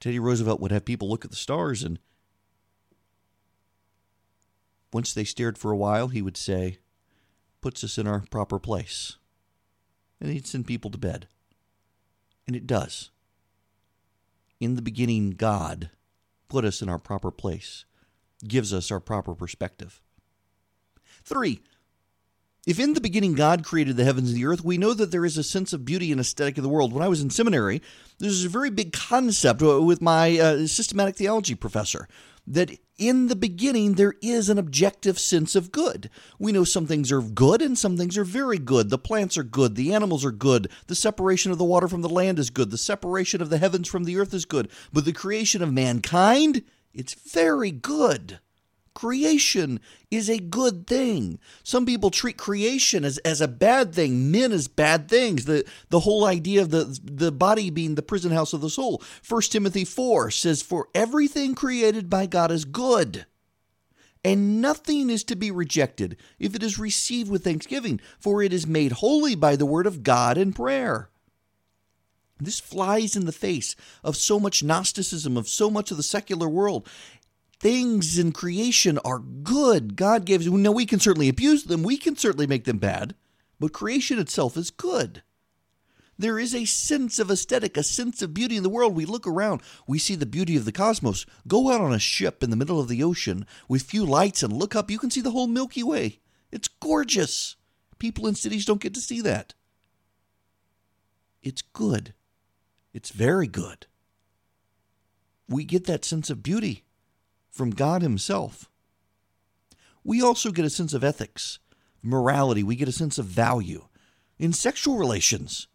Teddy 0.00 0.18
Roosevelt 0.18 0.60
would 0.60 0.70
have 0.70 0.84
people 0.84 1.08
look 1.08 1.24
at 1.24 1.30
the 1.30 1.36
stars 1.36 1.82
and 1.82 1.98
once 4.92 5.12
they 5.12 5.24
stared 5.24 5.58
for 5.58 5.70
a 5.70 5.76
while, 5.76 6.08
he 6.08 6.22
would 6.22 6.36
say, 6.36 6.78
puts 7.60 7.84
us 7.84 7.98
in 7.98 8.06
our 8.06 8.24
proper 8.30 8.58
place. 8.58 9.16
And 10.20 10.30
he'd 10.30 10.46
send 10.46 10.66
people 10.66 10.90
to 10.90 10.98
bed. 10.98 11.28
And 12.46 12.56
it 12.56 12.66
does. 12.66 13.10
In 14.60 14.74
the 14.74 14.82
beginning, 14.82 15.30
God 15.30 15.90
put 16.48 16.64
us 16.64 16.80
in 16.80 16.88
our 16.88 16.98
proper 16.98 17.30
place, 17.30 17.84
gives 18.46 18.72
us 18.72 18.90
our 18.90 19.00
proper 19.00 19.34
perspective. 19.34 20.00
Three, 21.22 21.60
if 22.68 22.78
in 22.78 22.92
the 22.92 23.00
beginning 23.00 23.32
God 23.32 23.64
created 23.64 23.96
the 23.96 24.04
heavens 24.04 24.28
and 24.28 24.36
the 24.36 24.44
earth, 24.44 24.62
we 24.62 24.76
know 24.76 24.92
that 24.92 25.10
there 25.10 25.24
is 25.24 25.38
a 25.38 25.42
sense 25.42 25.72
of 25.72 25.86
beauty 25.86 26.12
and 26.12 26.20
aesthetic 26.20 26.58
of 26.58 26.62
the 26.62 26.68
world. 26.68 26.92
When 26.92 27.02
I 27.02 27.08
was 27.08 27.22
in 27.22 27.30
seminary, 27.30 27.80
there 28.18 28.28
was 28.28 28.44
a 28.44 28.48
very 28.50 28.68
big 28.68 28.92
concept 28.92 29.62
with 29.62 30.02
my 30.02 30.38
uh, 30.38 30.66
systematic 30.66 31.16
theology 31.16 31.54
professor 31.54 32.06
that 32.46 32.70
in 32.98 33.28
the 33.28 33.36
beginning 33.36 33.94
there 33.94 34.12
is 34.20 34.50
an 34.50 34.58
objective 34.58 35.18
sense 35.18 35.56
of 35.56 35.72
good. 35.72 36.10
We 36.38 36.52
know 36.52 36.64
some 36.64 36.86
things 36.86 37.10
are 37.10 37.22
good 37.22 37.62
and 37.62 37.78
some 37.78 37.96
things 37.96 38.18
are 38.18 38.24
very 38.24 38.58
good. 38.58 38.90
The 38.90 38.98
plants 38.98 39.38
are 39.38 39.44
good, 39.44 39.74
the 39.74 39.94
animals 39.94 40.22
are 40.22 40.30
good, 40.30 40.70
the 40.88 40.94
separation 40.94 41.50
of 41.50 41.56
the 41.56 41.64
water 41.64 41.88
from 41.88 42.02
the 42.02 42.08
land 42.10 42.38
is 42.38 42.50
good, 42.50 42.70
the 42.70 42.76
separation 42.76 43.40
of 43.40 43.48
the 43.48 43.56
heavens 43.56 43.88
from 43.88 44.04
the 44.04 44.18
earth 44.18 44.34
is 44.34 44.44
good, 44.44 44.68
but 44.92 45.06
the 45.06 45.14
creation 45.14 45.62
of 45.62 45.72
mankind, 45.72 46.64
it's 46.92 47.14
very 47.14 47.70
good 47.70 48.40
creation 48.98 49.78
is 50.10 50.28
a 50.28 50.40
good 50.40 50.84
thing. 50.88 51.38
Some 51.62 51.86
people 51.86 52.10
treat 52.10 52.36
creation 52.36 53.04
as, 53.04 53.18
as 53.18 53.40
a 53.40 53.46
bad 53.46 53.94
thing, 53.94 54.32
men 54.32 54.50
as 54.50 54.66
bad 54.66 55.08
things. 55.08 55.44
The 55.44 55.64
the 55.88 56.00
whole 56.00 56.24
idea 56.24 56.62
of 56.62 56.70
the 56.70 56.98
the 57.04 57.30
body 57.30 57.70
being 57.70 57.94
the 57.94 58.02
prison 58.02 58.32
house 58.32 58.52
of 58.52 58.60
the 58.60 58.68
soul. 58.68 59.00
1 59.28 59.42
Timothy 59.42 59.84
4 59.84 60.32
says, 60.32 60.62
For 60.62 60.88
everything 60.96 61.54
created 61.54 62.10
by 62.10 62.26
God 62.26 62.50
is 62.50 62.64
good. 62.64 63.26
And 64.24 64.60
nothing 64.60 65.10
is 65.10 65.22
to 65.24 65.36
be 65.36 65.52
rejected 65.52 66.16
if 66.40 66.56
it 66.56 66.64
is 66.64 66.76
received 66.76 67.30
with 67.30 67.44
thanksgiving, 67.44 68.00
for 68.18 68.42
it 68.42 68.52
is 68.52 68.66
made 68.66 68.90
holy 68.90 69.36
by 69.36 69.54
the 69.54 69.64
word 69.64 69.86
of 69.86 70.02
God 70.02 70.36
and 70.36 70.56
prayer. 70.56 71.08
This 72.40 72.60
flies 72.60 73.16
in 73.16 73.26
the 73.26 73.32
face 73.32 73.74
of 74.04 74.16
so 74.16 74.38
much 74.38 74.62
Gnosticism, 74.62 75.36
of 75.36 75.48
so 75.48 75.70
much 75.70 75.90
of 75.90 75.96
the 75.96 76.02
secular 76.02 76.48
world 76.48 76.88
things 77.60 78.18
in 78.18 78.32
creation 78.32 78.98
are 79.04 79.18
good. 79.18 79.96
God 79.96 80.24
gives. 80.24 80.46
Now, 80.46 80.72
we 80.72 80.86
can 80.86 81.00
certainly 81.00 81.28
abuse 81.28 81.64
them, 81.64 81.82
we 81.82 81.96
can 81.96 82.16
certainly 82.16 82.46
make 82.46 82.64
them 82.64 82.78
bad, 82.78 83.14
but 83.58 83.72
creation 83.72 84.18
itself 84.18 84.56
is 84.56 84.70
good. 84.70 85.22
There 86.20 86.38
is 86.38 86.52
a 86.52 86.64
sense 86.64 87.20
of 87.20 87.30
aesthetic, 87.30 87.76
a 87.76 87.84
sense 87.84 88.22
of 88.22 88.34
beauty 88.34 88.56
in 88.56 88.64
the 88.64 88.68
world. 88.68 88.96
We 88.96 89.04
look 89.04 89.24
around, 89.26 89.62
we 89.86 90.00
see 90.00 90.16
the 90.16 90.26
beauty 90.26 90.56
of 90.56 90.64
the 90.64 90.72
cosmos. 90.72 91.24
Go 91.46 91.70
out 91.70 91.80
on 91.80 91.92
a 91.92 92.00
ship 92.00 92.42
in 92.42 92.50
the 92.50 92.56
middle 92.56 92.80
of 92.80 92.88
the 92.88 93.04
ocean 93.04 93.46
with 93.68 93.82
few 93.82 94.04
lights 94.04 94.42
and 94.42 94.52
look 94.52 94.74
up, 94.74 94.90
you 94.90 94.98
can 94.98 95.12
see 95.12 95.20
the 95.20 95.30
whole 95.30 95.46
Milky 95.46 95.84
Way. 95.84 96.18
It's 96.50 96.66
gorgeous. 96.66 97.54
People 97.98 98.26
in 98.26 98.34
cities 98.34 98.64
don't 98.64 98.80
get 98.80 98.94
to 98.94 99.00
see 99.00 99.20
that. 99.20 99.54
It's 101.40 101.62
good. 101.62 102.14
It's 102.92 103.10
very 103.10 103.46
good. 103.46 103.86
We 105.48 105.64
get 105.64 105.86
that 105.86 106.04
sense 106.04 106.30
of 106.30 106.42
beauty 106.42 106.84
from 107.58 107.70
God 107.70 108.00
Himself. 108.00 108.70
We 110.04 110.22
also 110.22 110.50
get 110.52 110.64
a 110.64 110.70
sense 110.70 110.94
of 110.94 111.04
ethics, 111.04 111.58
morality, 112.02 112.62
we 112.62 112.76
get 112.76 112.88
a 112.88 112.92
sense 112.92 113.18
of 113.18 113.26
value 113.26 113.88
in 114.38 114.52
sexual 114.52 114.96
relations. 114.96 115.66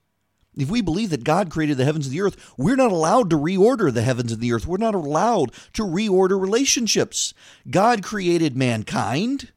If 0.55 0.69
we 0.69 0.81
believe 0.81 1.09
that 1.09 1.23
God 1.23 1.49
created 1.49 1.77
the 1.77 1.85
heavens 1.85 2.07
and 2.07 2.13
the 2.13 2.21
earth, 2.21 2.53
we're 2.57 2.75
not 2.75 2.91
allowed 2.91 3.29
to 3.31 3.37
reorder 3.37 3.93
the 3.93 4.03
heavens 4.03 4.31
and 4.31 4.39
the 4.39 4.53
earth. 4.53 4.65
We're 4.65 4.77
not 4.77 4.95
allowed 4.95 5.51
to 5.73 5.83
reorder 5.83 6.39
relationships. 6.39 7.33
God 7.69 8.03
created 8.03 8.55
mankind. 8.55 9.51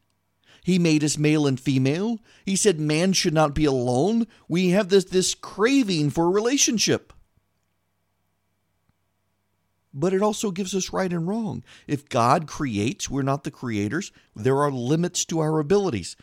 He 0.63 0.79
made 0.79 1.03
us 1.03 1.17
male 1.17 1.47
and 1.47 1.59
female. 1.59 2.19
He 2.45 2.55
said 2.55 2.79
man 2.79 3.13
should 3.13 3.33
not 3.33 3.53
be 3.53 3.65
alone. 3.65 4.27
We 4.49 4.71
have 4.71 4.89
this, 4.89 5.05
this 5.05 5.33
craving 5.33 6.09
for 6.09 6.29
relationship 6.29 7.13
but 9.99 10.13
it 10.13 10.21
also 10.21 10.51
gives 10.51 10.75
us 10.75 10.93
right 10.93 11.11
and 11.11 11.27
wrong. 11.27 11.63
If 11.87 12.07
God 12.07 12.47
creates, 12.47 13.09
we're 13.09 13.23
not 13.23 13.43
the 13.43 13.51
creators, 13.51 14.11
there 14.35 14.61
are 14.61 14.71
limits 14.71 15.25
to 15.25 15.39
our 15.39 15.59
abilities. 15.59 16.15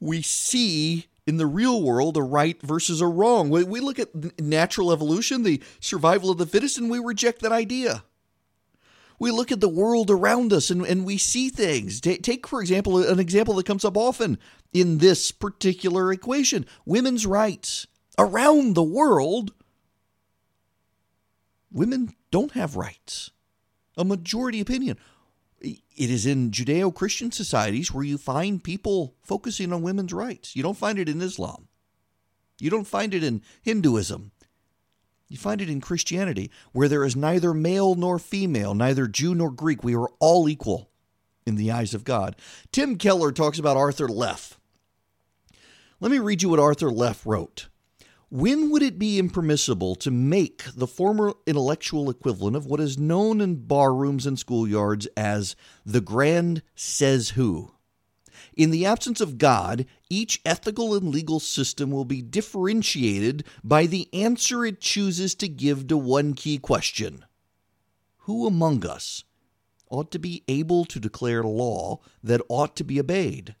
We 0.00 0.22
see 0.22 1.06
in 1.26 1.36
the 1.36 1.46
real 1.46 1.82
world 1.82 2.16
a 2.16 2.22
right 2.22 2.60
versus 2.62 3.00
a 3.00 3.06
wrong. 3.06 3.48
We 3.48 3.80
look 3.80 3.98
at 3.98 4.40
natural 4.40 4.92
evolution, 4.92 5.44
the 5.44 5.62
survival 5.78 6.30
of 6.30 6.38
the 6.38 6.46
fittest, 6.46 6.78
and 6.78 6.90
we 6.90 6.98
reject 6.98 7.42
that 7.42 7.52
idea. 7.52 8.04
We 9.18 9.30
look 9.30 9.52
at 9.52 9.60
the 9.60 9.68
world 9.68 10.10
around 10.10 10.52
us 10.52 10.68
and, 10.68 10.84
and 10.84 11.04
we 11.04 11.16
see 11.16 11.48
things. 11.48 12.00
Take, 12.00 12.24
take, 12.24 12.48
for 12.48 12.60
example, 12.60 12.98
an 12.98 13.20
example 13.20 13.54
that 13.54 13.66
comes 13.66 13.84
up 13.84 13.96
often 13.96 14.36
in 14.72 14.98
this 14.98 15.30
particular 15.30 16.12
equation 16.12 16.66
women's 16.84 17.24
rights. 17.24 17.86
Around 18.18 18.74
the 18.74 18.82
world, 18.82 19.52
women 21.70 22.12
don't 22.32 22.52
have 22.52 22.74
rights. 22.74 23.30
A 23.96 24.04
majority 24.04 24.60
opinion. 24.60 24.98
It 25.60 25.80
is 26.10 26.26
in 26.26 26.50
Judeo 26.50 26.92
Christian 26.92 27.30
societies 27.30 27.92
where 27.92 28.02
you 28.02 28.18
find 28.18 28.64
people 28.64 29.14
focusing 29.22 29.72
on 29.72 29.82
women's 29.82 30.12
rights. 30.12 30.56
You 30.56 30.64
don't 30.64 30.76
find 30.76 30.98
it 30.98 31.08
in 31.08 31.22
Islam. 31.22 31.68
You 32.58 32.70
don't 32.70 32.86
find 32.86 33.14
it 33.14 33.22
in 33.22 33.42
Hinduism. 33.62 34.32
You 35.28 35.36
find 35.36 35.60
it 35.60 35.70
in 35.70 35.80
Christianity, 35.80 36.50
where 36.72 36.88
there 36.88 37.04
is 37.04 37.14
neither 37.14 37.54
male 37.54 37.94
nor 37.94 38.18
female, 38.18 38.74
neither 38.74 39.06
Jew 39.06 39.34
nor 39.34 39.50
Greek. 39.50 39.84
We 39.84 39.94
are 39.94 40.08
all 40.18 40.48
equal 40.48 40.90
in 41.46 41.54
the 41.56 41.70
eyes 41.70 41.94
of 41.94 42.04
God. 42.04 42.36
Tim 42.70 42.96
Keller 42.98 43.32
talks 43.32 43.58
about 43.58 43.76
Arthur 43.76 44.08
Leff. 44.08 44.58
Let 46.00 46.10
me 46.10 46.18
read 46.18 46.42
you 46.42 46.48
what 46.48 46.58
Arthur 46.58 46.90
Leff 46.90 47.24
wrote. 47.24 47.68
When 48.34 48.70
would 48.70 48.82
it 48.82 48.98
be 48.98 49.18
impermissible 49.18 49.94
to 49.96 50.10
make 50.10 50.64
the 50.74 50.86
former 50.86 51.34
intellectual 51.46 52.08
equivalent 52.08 52.56
of 52.56 52.64
what 52.64 52.80
is 52.80 52.96
known 52.96 53.42
in 53.42 53.66
barrooms 53.66 54.24
and 54.24 54.38
schoolyards 54.38 55.06
as 55.18 55.54
the 55.84 56.00
grand 56.00 56.62
says 56.74 57.30
who? 57.36 57.72
In 58.56 58.70
the 58.70 58.86
absence 58.86 59.20
of 59.20 59.36
God, 59.36 59.84
each 60.08 60.40
ethical 60.46 60.94
and 60.94 61.10
legal 61.10 61.40
system 61.40 61.90
will 61.90 62.06
be 62.06 62.22
differentiated 62.22 63.44
by 63.62 63.84
the 63.84 64.08
answer 64.14 64.64
it 64.64 64.80
chooses 64.80 65.34
to 65.34 65.46
give 65.46 65.86
to 65.88 65.98
one 65.98 66.32
key 66.32 66.56
question 66.56 67.26
Who 68.20 68.46
among 68.46 68.86
us 68.86 69.24
ought 69.90 70.10
to 70.10 70.18
be 70.18 70.42
able 70.48 70.86
to 70.86 70.98
declare 70.98 71.42
law 71.42 72.00
that 72.22 72.40
ought 72.48 72.76
to 72.76 72.84
be 72.84 72.98
obeyed? 72.98 73.56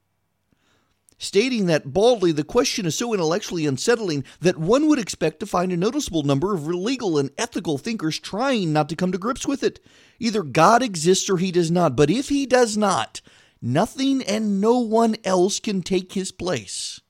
Stating 1.22 1.66
that 1.66 1.92
baldly 1.92 2.32
the 2.32 2.42
question 2.42 2.84
is 2.84 2.98
so 2.98 3.14
intellectually 3.14 3.64
unsettling 3.64 4.24
that 4.40 4.58
one 4.58 4.88
would 4.88 4.98
expect 4.98 5.38
to 5.38 5.46
find 5.46 5.70
a 5.70 5.76
noticeable 5.76 6.24
number 6.24 6.52
of 6.52 6.66
legal 6.66 7.16
and 7.16 7.30
ethical 7.38 7.78
thinkers 7.78 8.18
trying 8.18 8.72
not 8.72 8.88
to 8.88 8.96
come 8.96 9.12
to 9.12 9.18
grips 9.18 9.46
with 9.46 9.62
it. 9.62 9.78
Either 10.18 10.42
God 10.42 10.82
exists 10.82 11.30
or 11.30 11.38
he 11.38 11.52
does 11.52 11.70
not, 11.70 11.94
but 11.94 12.10
if 12.10 12.28
he 12.28 12.44
does 12.44 12.76
not, 12.76 13.20
nothing 13.62 14.20
and 14.24 14.60
no 14.60 14.80
one 14.80 15.14
else 15.22 15.60
can 15.60 15.80
take 15.80 16.12
his 16.14 16.32
place. 16.32 17.00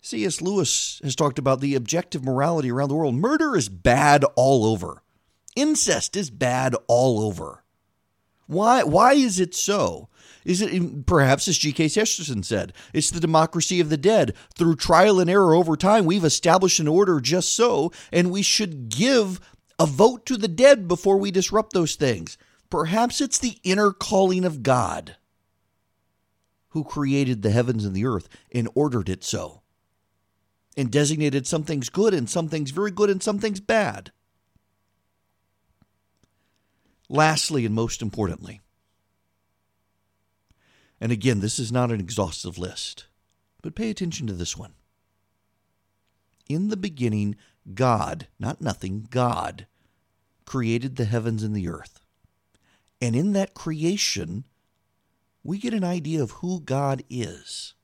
C.S. 0.00 0.40
Lewis 0.40 0.98
has 1.04 1.14
talked 1.14 1.38
about 1.38 1.60
the 1.60 1.74
objective 1.74 2.24
morality 2.24 2.70
around 2.70 2.88
the 2.88 2.94
world. 2.94 3.14
Murder 3.14 3.54
is 3.54 3.68
bad 3.68 4.24
all 4.34 4.64
over. 4.64 5.02
Incest 5.54 6.16
is 6.16 6.30
bad 6.30 6.74
all 6.86 7.20
over. 7.20 7.64
Why 8.46 8.82
why 8.82 9.12
is 9.12 9.38
it 9.38 9.54
so? 9.54 10.08
Is 10.48 10.62
it 10.62 11.04
perhaps, 11.04 11.46
as 11.46 11.58
G.K. 11.58 11.90
Chesterton 11.90 12.42
said, 12.42 12.72
it's 12.94 13.10
the 13.10 13.20
democracy 13.20 13.80
of 13.80 13.90
the 13.90 13.98
dead. 13.98 14.34
Through 14.56 14.76
trial 14.76 15.20
and 15.20 15.28
error 15.28 15.54
over 15.54 15.76
time, 15.76 16.06
we've 16.06 16.24
established 16.24 16.80
an 16.80 16.88
order 16.88 17.20
just 17.20 17.54
so, 17.54 17.92
and 18.10 18.30
we 18.30 18.40
should 18.40 18.88
give 18.88 19.40
a 19.78 19.84
vote 19.84 20.24
to 20.24 20.38
the 20.38 20.48
dead 20.48 20.88
before 20.88 21.18
we 21.18 21.30
disrupt 21.30 21.74
those 21.74 21.96
things. 21.96 22.38
Perhaps 22.70 23.20
it's 23.20 23.38
the 23.38 23.58
inner 23.62 23.92
calling 23.92 24.46
of 24.46 24.62
God 24.62 25.16
who 26.70 26.82
created 26.82 27.42
the 27.42 27.50
heavens 27.50 27.84
and 27.84 27.94
the 27.94 28.06
earth 28.06 28.30
and 28.50 28.70
ordered 28.74 29.10
it 29.10 29.22
so, 29.22 29.60
and 30.78 30.90
designated 30.90 31.46
some 31.46 31.62
things 31.62 31.90
good 31.90 32.14
and 32.14 32.28
some 32.30 32.48
things 32.48 32.70
very 32.70 32.90
good 32.90 33.10
and 33.10 33.22
some 33.22 33.38
things 33.38 33.60
bad. 33.60 34.12
Lastly, 37.10 37.66
and 37.66 37.74
most 37.74 38.00
importantly, 38.00 38.62
and 41.00 41.12
again, 41.12 41.40
this 41.40 41.58
is 41.58 41.70
not 41.70 41.90
an 41.90 42.00
exhaustive 42.00 42.58
list, 42.58 43.06
but 43.62 43.74
pay 43.74 43.90
attention 43.90 44.26
to 44.26 44.32
this 44.32 44.56
one. 44.56 44.74
In 46.48 46.68
the 46.68 46.76
beginning, 46.76 47.36
God, 47.74 48.26
not 48.38 48.60
nothing, 48.60 49.06
God, 49.10 49.66
created 50.46 50.96
the 50.96 51.04
heavens 51.04 51.42
and 51.42 51.54
the 51.54 51.68
earth. 51.68 52.00
And 53.00 53.14
in 53.14 53.32
that 53.32 53.54
creation, 53.54 54.44
we 55.44 55.58
get 55.58 55.74
an 55.74 55.84
idea 55.84 56.22
of 56.22 56.32
who 56.32 56.60
God 56.60 57.04
is. 57.08 57.74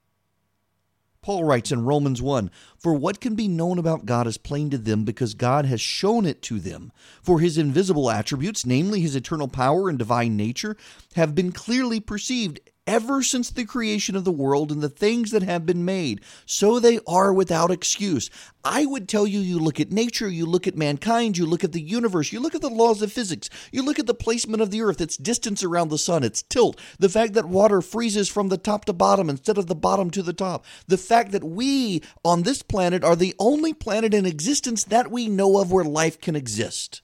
Paul 1.23 1.45
writes 1.45 1.73
in 1.73 1.87
Romans 1.87 2.21
1 2.21 2.51
For 2.77 2.93
what 2.93 3.21
can 3.21 3.35
be 3.35 3.49
known 3.49 3.79
about 3.79 4.05
God 4.05 4.27
is 4.27 4.37
plain 4.37 4.69
to 4.71 4.79
them 4.79 5.05
because 5.05 5.33
God 5.33 5.65
has 5.65 5.81
shown 5.81 6.27
it 6.27 6.43
to 6.43 6.59
them. 6.61 6.93
For 7.23 7.41
his 7.41 7.57
invisible 7.57 8.11
attributes, 8.11 8.67
namely 8.67 9.01
his 9.01 9.17
eternal 9.17 9.49
power 9.49 9.89
and 9.89 9.99
divine 9.99 10.37
nature, 10.37 10.77
have 11.15 11.35
been 11.35 11.53
clearly 11.53 11.99
perceived 11.99 12.61
ever 12.87 13.23
since 13.23 13.51
the 13.51 13.65
creation 13.65 14.15
of 14.15 14.25
the 14.25 14.33
world 14.33 14.71
and 14.71 14.83
the 14.83 14.89
things 14.89 15.31
that 15.31 15.43
have 15.43 15.65
been 15.65 15.85
made. 15.85 16.21
So 16.47 16.79
they 16.79 17.01
are 17.07 17.33
without 17.33 17.71
excuse. 17.71 18.31
I 18.65 18.87
would 18.87 19.09
tell 19.09 19.27
you, 19.27 19.41
you 19.41 19.59
look 19.59 19.81
at 19.81 19.93
nature, 19.93 20.29
you 20.29 20.47
look 20.47 20.67
at 20.67 20.77
mankind, 20.77 21.37
you 21.37 21.47
look 21.47 21.65
at 21.65 21.73
the 21.73 21.81
universe, 21.81 22.33
you 22.33 22.41
look 22.41 22.55
at 22.55 22.61
the 22.61 22.69
laws 22.69 23.03
of 23.03 23.13
physics, 23.13 23.49
you 23.73 23.83
look 23.83 23.99
at 23.99 24.07
the 24.07 24.15
placement 24.15 24.63
of 24.63 24.71
the 24.71 24.83
earth, 24.83 25.01
its 25.01 25.17
distance 25.17 25.63
around 25.63 25.89
the 25.89 25.99
sun, 25.99 26.23
its 26.25 26.43
tilt, 26.43 26.79
the 26.99 27.09
fact 27.09 27.35
that 27.35 27.47
water 27.47 27.81
freezes 27.81 28.29
from 28.29 28.49
the 28.49 28.59
top 28.59 28.85
to 28.85 28.93
bottom 28.93 29.31
instead 29.31 29.59
of 29.59 29.67
the 29.67 29.75
bottom 29.75 30.11
to 30.11 30.23
the 30.23 30.33
top, 30.33 30.65
the 30.87 30.99
fact 30.99 31.33
that 31.33 31.45
we 31.45 32.03
on 32.25 32.43
this 32.43 32.63
planet 32.63 33.05
are 33.05 33.17
the 33.17 33.35
only 33.39 33.73
planet 33.73 34.15
in 34.15 34.27
existence 34.27 34.85
that 34.85 35.11
we 35.11 35.29
know 35.29 35.59
of 35.59 35.73
where 35.73 35.85
life 35.85 36.21
can 36.21 36.37
exist. 36.37 37.03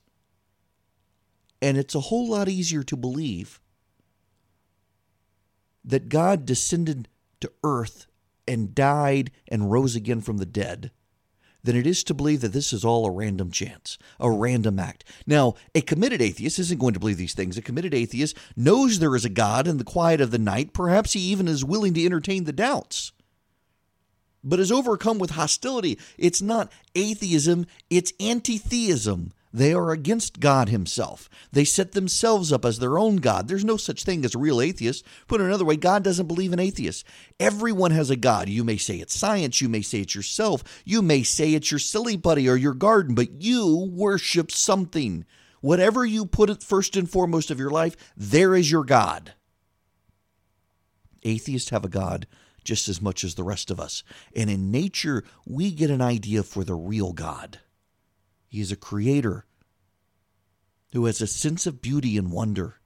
And 1.62 1.76
it's 1.76 1.94
a 1.94 2.00
whole 2.00 2.30
lot 2.30 2.48
easier 2.48 2.82
to 2.84 2.96
believe 2.96 3.60
that 5.84 6.08
God 6.08 6.44
descended 6.44 7.08
to 7.40 7.50
earth 7.64 8.06
and 8.46 8.74
died 8.74 9.30
and 9.48 9.70
rose 9.70 9.96
again 9.96 10.20
from 10.20 10.38
the 10.38 10.46
dead 10.46 10.90
than 11.62 11.76
it 11.76 11.86
is 11.86 12.02
to 12.04 12.14
believe 12.14 12.40
that 12.40 12.52
this 12.52 12.72
is 12.72 12.84
all 12.84 13.06
a 13.06 13.10
random 13.10 13.50
chance, 13.50 13.98
a 14.18 14.30
random 14.30 14.78
act. 14.78 15.04
Now, 15.26 15.54
a 15.74 15.80
committed 15.80 16.22
atheist 16.22 16.58
isn't 16.58 16.80
going 16.80 16.94
to 16.94 17.00
believe 17.00 17.18
these 17.18 17.34
things. 17.34 17.58
A 17.58 17.62
committed 17.62 17.94
atheist 17.94 18.36
knows 18.56 18.98
there 18.98 19.16
is 19.16 19.24
a 19.24 19.30
God 19.30 19.66
in 19.66 19.76
the 19.76 19.84
quiet 19.84 20.20
of 20.20 20.30
the 20.30 20.38
night. 20.38 20.72
Perhaps 20.72 21.12
he 21.12 21.20
even 21.20 21.48
is 21.48 21.64
willing 21.64 21.94
to 21.94 22.04
entertain 22.04 22.44
the 22.44 22.52
doubts. 22.52 23.12
But 24.42 24.60
is 24.60 24.72
overcome 24.72 25.18
with 25.18 25.32
hostility. 25.32 25.98
It's 26.16 26.40
not 26.40 26.72
atheism, 26.94 27.66
it's 27.90 28.12
anti 28.18 28.56
theism. 28.56 29.32
They 29.52 29.74
are 29.74 29.90
against 29.90 30.38
God 30.38 30.68
Himself. 30.68 31.28
They 31.50 31.64
set 31.64 31.92
themselves 31.92 32.52
up 32.52 32.64
as 32.64 32.78
their 32.78 32.98
own 32.98 33.16
God. 33.16 33.48
There's 33.48 33.64
no 33.64 33.76
such 33.76 34.04
thing 34.04 34.24
as 34.24 34.34
a 34.34 34.38
real 34.38 34.60
atheist. 34.60 35.04
Put 35.26 35.40
another 35.40 35.64
way, 35.64 35.76
God 35.76 36.04
doesn't 36.04 36.28
believe 36.28 36.52
in 36.52 36.60
atheists. 36.60 37.02
Everyone 37.40 37.90
has 37.90 38.10
a 38.10 38.16
God. 38.16 38.48
You 38.48 38.62
may 38.62 38.76
say 38.76 38.96
it's 38.96 39.16
science, 39.16 39.60
you 39.60 39.68
may 39.68 39.82
say 39.82 40.00
it's 40.00 40.14
yourself, 40.14 40.82
you 40.84 41.02
may 41.02 41.24
say 41.24 41.54
it's 41.54 41.70
your 41.70 41.80
silly 41.80 42.16
buddy 42.16 42.48
or 42.48 42.56
your 42.56 42.74
garden, 42.74 43.14
but 43.14 43.42
you 43.42 43.90
worship 43.92 44.52
something. 44.52 45.24
Whatever 45.60 46.04
you 46.04 46.26
put 46.26 46.50
it 46.50 46.62
first 46.62 46.96
and 46.96 47.10
foremost 47.10 47.50
of 47.50 47.58
your 47.58 47.70
life, 47.70 47.96
there 48.16 48.54
is 48.54 48.70
your 48.70 48.84
God. 48.84 49.34
Atheists 51.22 51.70
have 51.70 51.84
a 51.84 51.88
God 51.88 52.26
just 52.62 52.88
as 52.88 53.02
much 53.02 53.24
as 53.24 53.34
the 53.34 53.44
rest 53.44 53.70
of 53.70 53.80
us. 53.80 54.04
And 54.34 54.48
in 54.48 54.70
nature, 54.70 55.24
we 55.46 55.70
get 55.70 55.90
an 55.90 56.00
idea 56.00 56.42
for 56.42 56.62
the 56.62 56.74
real 56.74 57.12
God. 57.12 57.58
He 58.50 58.60
is 58.60 58.72
a 58.72 58.76
creator 58.76 59.46
who 60.92 61.06
has 61.06 61.20
a 61.20 61.26
sense 61.26 61.66
of 61.66 61.80
beauty 61.80 62.18
and 62.18 62.32
wonder, 62.32 62.80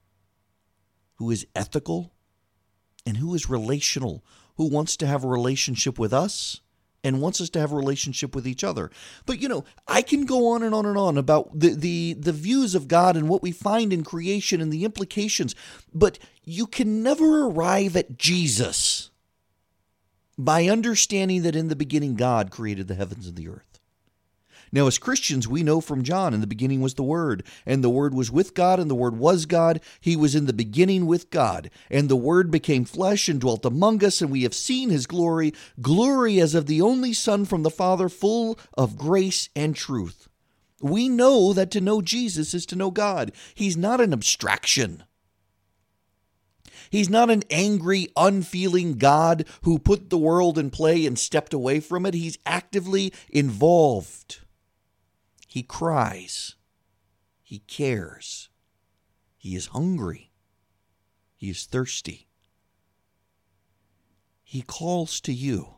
who 1.15 1.31
is 1.31 1.47
ethical, 1.55 2.13
and 3.03 3.17
who 3.17 3.33
is 3.33 3.49
relational, 3.49 4.23
who 4.57 4.69
wants 4.69 4.95
to 4.97 5.07
have 5.07 5.23
a 5.23 5.27
relationship 5.27 5.97
with 5.97 6.13
us 6.13 6.61
and 7.03 7.19
wants 7.19 7.41
us 7.41 7.49
to 7.51 7.59
have 7.59 7.71
a 7.71 7.75
relationship 7.75 8.35
with 8.35 8.47
each 8.47 8.63
other. 8.63 8.91
But 9.25 9.41
you 9.41 9.49
know, 9.49 9.65
I 9.87 10.03
can 10.03 10.25
go 10.25 10.49
on 10.49 10.61
and 10.61 10.75
on 10.75 10.85
and 10.85 10.99
on 10.99 11.17
about 11.17 11.59
the 11.59 11.73
the 11.73 12.13
the 12.13 12.31
views 12.31 12.75
of 12.75 12.87
God 12.87 13.17
and 13.17 13.27
what 13.27 13.41
we 13.41 13.51
find 13.51 13.91
in 13.91 14.03
creation 14.03 14.61
and 14.61 14.71
the 14.71 14.85
implications, 14.85 15.55
but 15.93 16.19
you 16.43 16.67
can 16.67 17.01
never 17.01 17.47
arrive 17.47 17.95
at 17.95 18.19
Jesus 18.19 19.09
by 20.37 20.67
understanding 20.67 21.41
that 21.41 21.55
in 21.55 21.69
the 21.69 21.75
beginning 21.75 22.15
God 22.15 22.51
created 22.51 22.87
the 22.87 22.95
heavens 22.95 23.25
and 23.25 23.35
the 23.35 23.47
earth. 23.47 23.79
Now, 24.75 24.87
as 24.87 24.97
Christians, 24.97 25.47
we 25.47 25.63
know 25.63 25.79
from 25.79 26.03
John, 26.03 26.33
in 26.33 26.41
the 26.41 26.47
beginning 26.47 26.81
was 26.81 26.95
the 26.95 27.01
Word, 27.01 27.45
and 27.65 27.81
the 27.81 27.89
Word 27.89 28.13
was 28.13 28.29
with 28.29 28.53
God, 28.53 28.77
and 28.77 28.91
the 28.91 28.93
Word 28.93 29.17
was 29.17 29.45
God. 29.45 29.79
He 30.01 30.17
was 30.17 30.35
in 30.35 30.47
the 30.47 30.53
beginning 30.53 31.05
with 31.05 31.29
God. 31.29 31.69
And 31.89 32.09
the 32.09 32.17
Word 32.17 32.51
became 32.51 32.83
flesh 32.83 33.29
and 33.29 33.39
dwelt 33.39 33.63
among 33.63 34.03
us, 34.03 34.21
and 34.21 34.29
we 34.29 34.43
have 34.43 34.53
seen 34.53 34.89
His 34.89 35.07
glory, 35.07 35.53
glory 35.79 36.41
as 36.41 36.53
of 36.53 36.65
the 36.65 36.81
only 36.81 37.13
Son 37.13 37.45
from 37.45 37.63
the 37.63 37.69
Father, 37.69 38.09
full 38.09 38.59
of 38.77 38.97
grace 38.97 39.47
and 39.55 39.77
truth. 39.77 40.27
We 40.81 41.07
know 41.07 41.53
that 41.53 41.71
to 41.71 41.79
know 41.79 42.01
Jesus 42.01 42.53
is 42.53 42.65
to 42.65 42.75
know 42.75 42.91
God. 42.91 43.31
He's 43.53 43.77
not 43.77 44.01
an 44.01 44.11
abstraction. 44.11 45.05
He's 46.89 47.09
not 47.09 47.29
an 47.29 47.43
angry, 47.49 48.09
unfeeling 48.17 48.97
God 48.97 49.47
who 49.61 49.79
put 49.79 50.09
the 50.09 50.17
world 50.17 50.57
in 50.57 50.69
play 50.69 51.05
and 51.05 51.17
stepped 51.17 51.53
away 51.53 51.79
from 51.79 52.05
it. 52.05 52.13
He's 52.13 52.37
actively 52.45 53.13
involved. 53.29 54.41
He 55.55 55.63
cries. 55.63 56.55
He 57.41 57.59
cares. 57.59 58.49
He 59.37 59.55
is 59.55 59.67
hungry. 59.67 60.33
He 61.33 61.49
is 61.49 61.63
thirsty. 61.63 62.27
He 64.43 64.61
calls 64.61 65.21
to 65.21 65.31
you. 65.31 65.75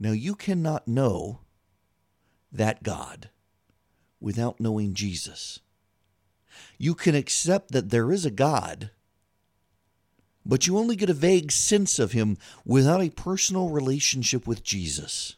Now, 0.00 0.12
you 0.12 0.34
cannot 0.34 0.88
know 0.88 1.40
that 2.50 2.82
God 2.82 3.28
without 4.18 4.60
knowing 4.60 4.94
Jesus. 4.94 5.60
You 6.78 6.94
can 6.94 7.14
accept 7.14 7.72
that 7.72 7.90
there 7.90 8.10
is 8.10 8.24
a 8.24 8.30
God, 8.30 8.92
but 10.46 10.66
you 10.66 10.78
only 10.78 10.96
get 10.96 11.10
a 11.10 11.12
vague 11.12 11.52
sense 11.52 11.98
of 11.98 12.12
him 12.12 12.38
without 12.64 13.02
a 13.02 13.10
personal 13.10 13.68
relationship 13.68 14.46
with 14.46 14.64
Jesus. 14.64 15.36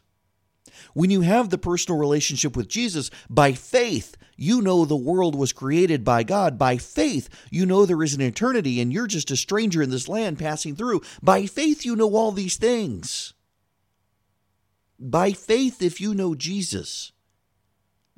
When 0.93 1.09
you 1.09 1.21
have 1.21 1.49
the 1.49 1.57
personal 1.57 1.99
relationship 1.99 2.55
with 2.55 2.67
Jesus, 2.67 3.09
by 3.29 3.53
faith, 3.53 4.15
you 4.35 4.61
know 4.61 4.85
the 4.85 4.95
world 4.95 5.35
was 5.35 5.51
created 5.51 6.03
by 6.03 6.23
God. 6.23 6.57
By 6.57 6.77
faith, 6.77 7.27
you 7.49 7.65
know 7.65 7.85
there 7.85 8.03
is 8.03 8.13
an 8.13 8.21
eternity 8.21 8.79
and 8.79 8.93
you're 8.93 9.07
just 9.07 9.31
a 9.31 9.35
stranger 9.35 9.81
in 9.81 9.89
this 9.89 10.07
land 10.07 10.37
passing 10.39 10.75
through. 10.75 11.01
By 11.21 11.47
faith, 11.47 11.85
you 11.85 11.95
know 11.95 12.15
all 12.15 12.31
these 12.31 12.57
things. 12.57 13.33
By 14.99 15.31
faith, 15.31 15.81
if 15.81 15.99
you 15.99 16.13
know 16.13 16.35
Jesus, 16.35 17.11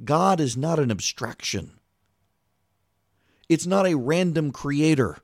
God 0.04 0.39
is 0.39 0.56
not 0.56 0.80
an 0.80 0.91
abstraction. 0.91 1.80
It's 3.48 3.65
not 3.65 3.88
a 3.88 3.98
random 3.98 4.52
creator 4.52 5.17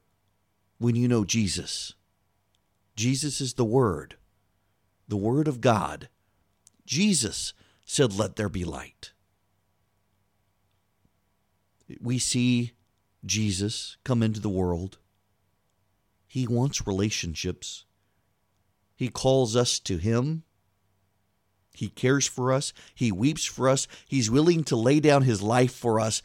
when 0.80 0.95
you 0.95 1.08
know 1.08 1.24
Jesus. 1.24 1.93
Jesus 2.95 3.39
is 3.39 3.54
the 3.54 3.65
Word, 3.65 4.15
the 5.08 5.17
Word 5.17 5.48
of 5.48 5.62
God 5.62 6.10
Jesus 6.86 7.54
said, 7.86 8.13
Let 8.13 8.36
there 8.36 8.50
be 8.50 8.63
light. 8.63 9.12
We 12.02 12.17
see 12.19 12.74
Jesus 13.26 13.98
come 14.04 14.24
into 14.24 14.39
the 14.39 14.50
world. 14.50 14.98
He 16.28 16.48
wants 16.48 16.88
relationships. 16.88 17.86
He 18.95 19.10
calls 19.10 19.56
us 19.56 19.80
to 19.80 19.98
Him. 19.98 20.43
He 21.74 21.89
cares 21.89 22.26
for 22.26 22.52
us. 22.54 22.74
He 22.93 23.12
weeps 23.12 23.45
for 23.45 23.67
us. 23.69 23.88
He's 24.08 24.32
willing 24.32 24.63
to 24.65 24.76
lay 24.76 25.00
down 25.00 25.24
His 25.24 25.41
life 25.41 25.74
for 25.74 26.00
us. 26.00 26.21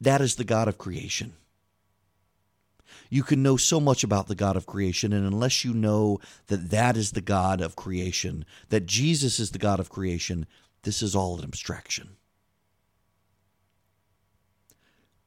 That 0.00 0.20
is 0.20 0.36
the 0.36 0.44
God 0.44 0.68
of 0.68 0.78
creation. 0.78 1.34
You 3.10 3.22
can 3.22 3.42
know 3.42 3.56
so 3.56 3.80
much 3.80 4.02
about 4.02 4.28
the 4.28 4.34
God 4.34 4.56
of 4.56 4.66
creation, 4.66 5.12
and 5.12 5.26
unless 5.26 5.64
you 5.64 5.74
know 5.74 6.18
that 6.46 6.70
that 6.70 6.96
is 6.96 7.12
the 7.12 7.20
God 7.20 7.60
of 7.60 7.76
creation, 7.76 8.44
that 8.68 8.86
Jesus 8.86 9.38
is 9.38 9.50
the 9.50 9.58
God 9.58 9.80
of 9.80 9.90
creation, 9.90 10.46
this 10.82 11.02
is 11.02 11.14
all 11.14 11.38
an 11.38 11.44
abstraction. 11.44 12.16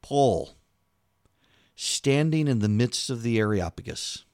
Paul 0.02 0.56
standing 1.76 2.48
in 2.48 2.60
the 2.60 2.70
midst 2.70 3.10
of 3.10 3.24
the 3.24 3.38
Areopagus, 3.40 4.26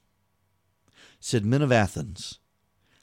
said, 1.18 1.44
Men 1.44 1.62
of 1.62 1.72
Athens, 1.72 2.38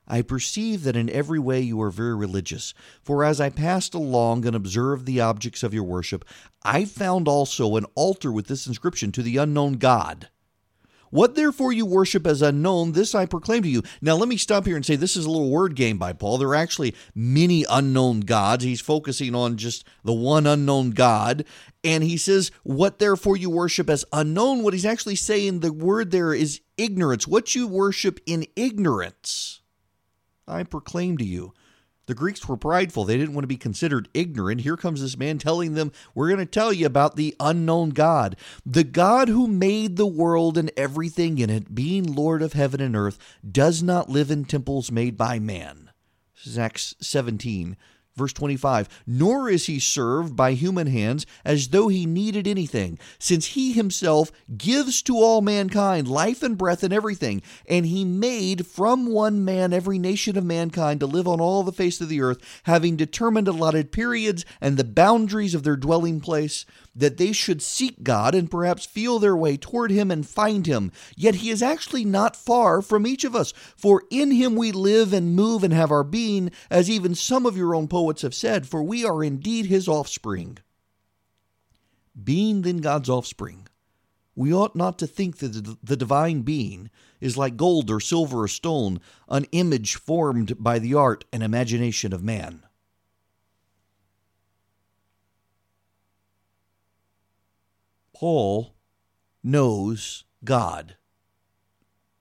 I 0.07 0.21
perceive 0.21 0.83
that 0.83 0.95
in 0.95 1.09
every 1.09 1.39
way 1.39 1.59
you 1.59 1.81
are 1.81 1.91
very 1.91 2.15
religious. 2.15 2.73
For 3.03 3.25
as 3.25 3.41
I 3.41 3.49
passed 3.49 3.93
along 3.93 4.45
and 4.45 4.55
observed 4.55 5.05
the 5.05 5.19
objects 5.19 5.63
of 5.63 5.73
your 5.73 5.83
worship, 5.83 6.23
I 6.63 6.85
found 6.85 7.27
also 7.27 7.75
an 7.75 7.85
altar 7.93 8.31
with 8.31 8.47
this 8.47 8.67
inscription 8.67 9.11
to 9.13 9.21
the 9.21 9.37
unknown 9.37 9.73
God. 9.73 10.29
What 11.09 11.35
therefore 11.35 11.71
you 11.71 11.85
worship 11.85 12.27
as 12.27 12.41
unknown, 12.41 12.91
this 12.91 13.15
I 13.15 13.25
proclaim 13.25 13.63
to 13.63 13.69
you. 13.69 13.83
Now, 14.01 14.15
let 14.15 14.27
me 14.27 14.37
stop 14.37 14.65
here 14.65 14.75
and 14.75 14.85
say 14.85 14.95
this 14.95 15.15
is 15.15 15.25
a 15.25 15.29
little 15.29 15.49
word 15.49 15.75
game 15.75 15.97
by 15.97 16.13
Paul. 16.13 16.37
There 16.37 16.49
are 16.49 16.55
actually 16.55 16.95
many 17.15 17.65
unknown 17.69 18.21
gods. 18.21 18.63
He's 18.63 18.81
focusing 18.81 19.35
on 19.35 19.57
just 19.57 19.85
the 20.03 20.13
one 20.13 20.47
unknown 20.47 20.91
God. 20.91 21.45
And 21.83 22.03
he 22.03 22.17
says, 22.17 22.51
What 22.63 22.99
therefore 22.99 23.37
you 23.37 23.49
worship 23.49 23.89
as 23.89 24.05
unknown, 24.11 24.63
what 24.63 24.73
he's 24.73 24.85
actually 24.85 25.15
saying, 25.15 25.61
the 25.61 25.71
word 25.71 26.11
there 26.11 26.33
is 26.33 26.61
ignorance. 26.77 27.27
What 27.27 27.55
you 27.55 27.67
worship 27.67 28.19
in 28.25 28.45
ignorance, 28.55 29.61
I 30.47 30.63
proclaim 30.63 31.17
to 31.17 31.25
you. 31.25 31.53
The 32.07 32.15
Greeks 32.15 32.47
were 32.47 32.57
prideful. 32.57 33.03
They 33.03 33.17
didn't 33.17 33.35
want 33.35 33.43
to 33.43 33.47
be 33.47 33.57
considered 33.57 34.07
ignorant. 34.13 34.61
Here 34.61 34.77
comes 34.77 35.01
this 35.01 35.17
man 35.17 35.37
telling 35.37 35.73
them, 35.73 35.91
We're 36.15 36.29
going 36.29 36.39
to 36.39 36.45
tell 36.45 36.71
you 36.71 36.85
about 36.85 37.17
the 37.17 37.35
unknown 37.39 37.89
God, 37.89 38.37
the 38.65 38.85
God 38.85 39.27
who 39.27 39.45
made 39.45 39.97
the 39.97 40.07
world 40.07 40.57
and 40.57 40.71
everything 40.77 41.37
in 41.37 41.49
it, 41.49 41.75
being 41.75 42.15
Lord 42.15 42.41
of 42.41 42.53
heaven 42.53 42.79
and 42.79 42.95
earth, 42.95 43.19
does 43.49 43.83
not 43.83 44.09
live 44.09 44.31
in 44.31 44.45
temples 44.45 44.89
made 44.89 45.17
by 45.17 45.37
man. 45.37 45.91
This 46.33 46.47
is 46.47 46.57
Acts 46.57 46.95
17. 47.01 47.75
Verse 48.17 48.33
25, 48.33 49.03
nor 49.05 49.47
is 49.47 49.67
he 49.67 49.79
served 49.79 50.35
by 50.35 50.53
human 50.53 50.87
hands 50.87 51.27
as 51.45 51.67
though 51.67 51.87
he 51.87 52.07
needed 52.07 52.47
anything, 52.47 52.97
since 53.19 53.45
he 53.45 53.73
himself 53.73 54.31
gives 54.57 55.03
to 55.03 55.17
all 55.17 55.41
mankind 55.41 56.07
life 56.07 56.41
and 56.41 56.57
breath 56.57 56.81
and 56.81 56.91
everything. 56.91 57.43
And 57.69 57.85
he 57.85 58.03
made 58.03 58.65
from 58.65 59.05
one 59.05 59.45
man 59.45 59.71
every 59.71 59.99
nation 59.99 60.35
of 60.35 60.43
mankind 60.43 60.99
to 61.01 61.05
live 61.05 61.27
on 61.27 61.39
all 61.39 61.61
the 61.61 61.71
face 61.71 62.01
of 62.01 62.09
the 62.09 62.21
earth, 62.21 62.39
having 62.63 62.95
determined 62.95 63.47
allotted 63.47 63.91
periods 63.91 64.43
and 64.59 64.77
the 64.77 64.83
boundaries 64.83 65.53
of 65.53 65.61
their 65.61 65.77
dwelling 65.77 66.19
place, 66.19 66.65
that 66.95 67.17
they 67.17 67.31
should 67.31 67.61
seek 67.61 68.01
God 68.01 68.33
and 68.33 68.49
perhaps 68.49 68.87
feel 68.87 69.19
their 69.19 69.35
way 69.35 69.55
toward 69.55 69.91
him 69.91 70.09
and 70.09 70.27
find 70.27 70.65
him. 70.65 70.91
Yet 71.15 71.35
he 71.35 71.51
is 71.51 71.61
actually 71.61 72.03
not 72.03 72.35
far 72.35 72.81
from 72.81 73.05
each 73.05 73.23
of 73.23 73.35
us, 73.35 73.53
for 73.75 74.03
in 74.09 74.31
him 74.31 74.55
we 74.55 74.71
live 74.71 75.13
and 75.13 75.35
move 75.35 75.63
and 75.63 75.71
have 75.73 75.91
our 75.91 76.03
being, 76.03 76.49
as 76.71 76.89
even 76.89 77.13
some 77.13 77.45
of 77.45 77.55
your 77.55 77.75
own 77.75 77.87
poets 78.07 78.21
have 78.21 78.33
said, 78.33 78.65
for 78.65 78.81
we 78.81 79.03
are 79.03 79.21
indeed 79.21 79.65
his 79.65 79.85
offspring. 79.85 80.57
Being 82.23 82.61
then 82.61 82.77
God's 82.77 83.09
offspring, 83.09 83.67
we 84.33 84.53
ought 84.53 84.77
not 84.77 84.97
to 84.99 85.07
think 85.07 85.39
that 85.39 85.77
the 85.83 85.97
divine 85.97 86.43
being 86.43 86.89
is 87.19 87.35
like 87.35 87.57
gold 87.57 87.91
or 87.91 87.99
silver 87.99 88.43
or 88.43 88.47
stone, 88.47 89.01
an 89.27 89.45
image 89.51 89.95
formed 89.95 90.55
by 90.57 90.79
the 90.79 90.93
art 90.93 91.25
and 91.33 91.43
imagination 91.43 92.13
of 92.13 92.23
man. 92.23 92.63
Paul 98.15 98.73
knows 99.43 100.23
God. 100.45 100.95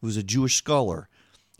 He 0.00 0.06
was 0.06 0.16
a 0.16 0.24
Jewish 0.24 0.56
scholar. 0.56 1.08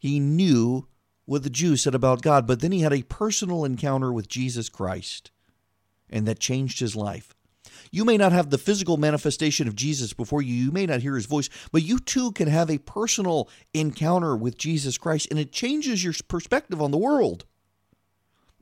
He 0.01 0.19
knew 0.19 0.89
what 1.27 1.43
the 1.43 1.51
Jews 1.51 1.83
said 1.83 1.95
about 1.95 2.23
God, 2.23 2.47
but 2.47 2.61
then 2.61 2.73
he 2.73 2.81
had 2.81 2.93
a 2.93 3.03
personal 3.03 3.65
encounter 3.65 4.13
with 4.13 4.29
Jesus 4.29 4.69
Christ, 4.69 5.31
and 6.09 6.27
that 6.27 6.39
changed 6.39 6.81
his 6.81 6.97
life. 6.97 7.35
You 7.91 8.05
may 8.05 8.17
not 8.17 8.33
have 8.33 8.51
the 8.51 8.59
physical 8.59 8.97
manifestation 8.97 9.69
of 9.69 9.77
Jesus 9.77 10.13
before 10.13 10.41
you, 10.41 10.55
you 10.55 10.73
may 10.73 10.87
not 10.87 11.03
hear 11.03 11.17
his 11.17 11.27
voice, 11.27 11.51
but 11.73 11.83
you 11.83 11.99
too 11.99 12.33
can 12.33 12.49
have 12.49 12.71
a 12.71 12.79
personal 12.79 13.49
encounter 13.75 14.37
with 14.37 14.57
Jesus 14.57 14.97
Christ, 14.97 15.29
and 15.31 15.39
it 15.39 15.53
changes 15.53 16.03
your 16.03 16.15
perspective 16.29 16.81
on 16.81 16.93
the 16.93 16.97
world. 16.97 17.45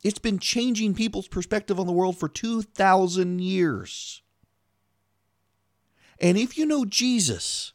It's 0.03 0.19
been 0.19 0.39
changing 0.39 0.95
people's 0.95 1.29
perspective 1.29 1.79
on 1.79 1.87
the 1.87 1.93
world 1.93 2.19
for 2.19 2.29
2,000 2.29 3.41
years. 3.41 4.23
And 6.19 6.39
if 6.39 6.57
you 6.57 6.65
know 6.65 6.85
Jesus 6.85 7.74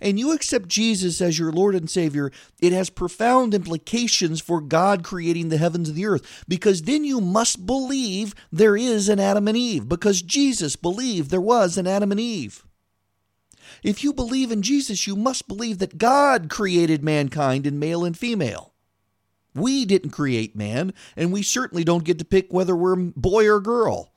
and 0.00 0.18
you 0.18 0.32
accept 0.32 0.68
Jesus 0.68 1.20
as 1.20 1.38
your 1.38 1.52
Lord 1.52 1.74
and 1.74 1.88
Savior, 1.88 2.30
it 2.60 2.72
has 2.72 2.90
profound 2.90 3.54
implications 3.54 4.40
for 4.40 4.60
God 4.60 5.02
creating 5.02 5.48
the 5.48 5.58
heavens 5.58 5.88
and 5.88 5.96
the 5.96 6.06
earth 6.06 6.44
because 6.48 6.82
then 6.82 7.04
you 7.04 7.20
must 7.20 7.66
believe 7.66 8.34
there 8.52 8.76
is 8.76 9.08
an 9.08 9.20
Adam 9.20 9.48
and 9.48 9.56
Eve 9.56 9.88
because 9.88 10.22
Jesus 10.22 10.76
believed 10.76 11.30
there 11.30 11.40
was 11.40 11.78
an 11.78 11.86
Adam 11.86 12.10
and 12.10 12.20
Eve. 12.20 12.64
If 13.82 14.04
you 14.04 14.12
believe 14.12 14.52
in 14.52 14.62
Jesus, 14.62 15.06
you 15.06 15.16
must 15.16 15.48
believe 15.48 15.78
that 15.78 15.98
God 15.98 16.50
created 16.50 17.02
mankind 17.02 17.66
in 17.66 17.78
male 17.78 18.04
and 18.04 18.16
female. 18.16 18.74
We 19.54 19.84
didn't 19.84 20.10
create 20.10 20.54
man, 20.54 20.92
and 21.16 21.32
we 21.32 21.42
certainly 21.42 21.82
don't 21.82 22.04
get 22.04 22.18
to 22.18 22.24
pick 22.24 22.52
whether 22.52 22.76
we're 22.76 22.96
boy 22.96 23.48
or 23.48 23.60
girl. 23.60 24.09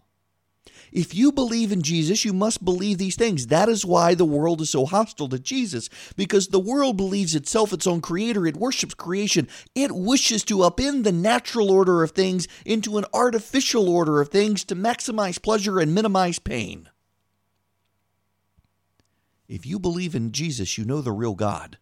If 0.93 1.15
you 1.15 1.31
believe 1.31 1.71
in 1.71 1.81
Jesus, 1.81 2.23
you 2.23 2.33
must 2.33 2.63
believe 2.63 2.99
these 2.99 3.15
things. 3.15 3.47
That 3.47 3.67
is 3.67 3.83
why 3.83 4.13
the 4.13 4.25
world 4.25 4.61
is 4.61 4.69
so 4.69 4.85
hostile 4.85 5.27
to 5.29 5.39
Jesus, 5.39 5.89
because 6.15 6.49
the 6.49 6.59
world 6.59 6.97
believes 6.97 7.33
itself 7.33 7.73
its 7.73 7.87
own 7.87 7.99
creator. 7.99 8.45
It 8.45 8.57
worships 8.57 8.93
creation. 8.93 9.47
It 9.73 9.91
wishes 9.91 10.43
to 10.45 10.57
upend 10.57 11.03
the 11.03 11.11
natural 11.11 11.71
order 11.71 12.03
of 12.03 12.11
things 12.11 12.47
into 12.63 12.99
an 12.99 13.05
artificial 13.11 13.89
order 13.89 14.21
of 14.21 14.29
things 14.29 14.63
to 14.65 14.75
maximize 14.75 15.41
pleasure 15.41 15.79
and 15.79 15.95
minimize 15.95 16.37
pain. 16.37 16.87
If 19.47 19.65
you 19.65 19.79
believe 19.79 20.13
in 20.13 20.31
Jesus, 20.31 20.77
you 20.77 20.85
know 20.85 21.01
the 21.01 21.11
real 21.11 21.33
God. 21.33 21.79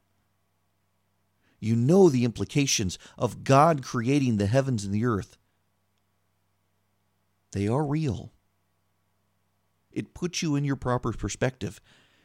You 1.60 1.76
know 1.76 2.08
the 2.08 2.24
implications 2.24 2.98
of 3.18 3.44
God 3.44 3.84
creating 3.84 4.38
the 4.38 4.48
heavens 4.48 4.86
and 4.86 4.94
the 4.94 5.04
earth. 5.04 5.38
They 7.52 7.68
are 7.68 7.84
real. 7.84 8.32
It 9.94 10.14
puts 10.14 10.42
you 10.42 10.56
in 10.56 10.64
your 10.64 10.76
proper 10.76 11.12
perspective. 11.12 11.82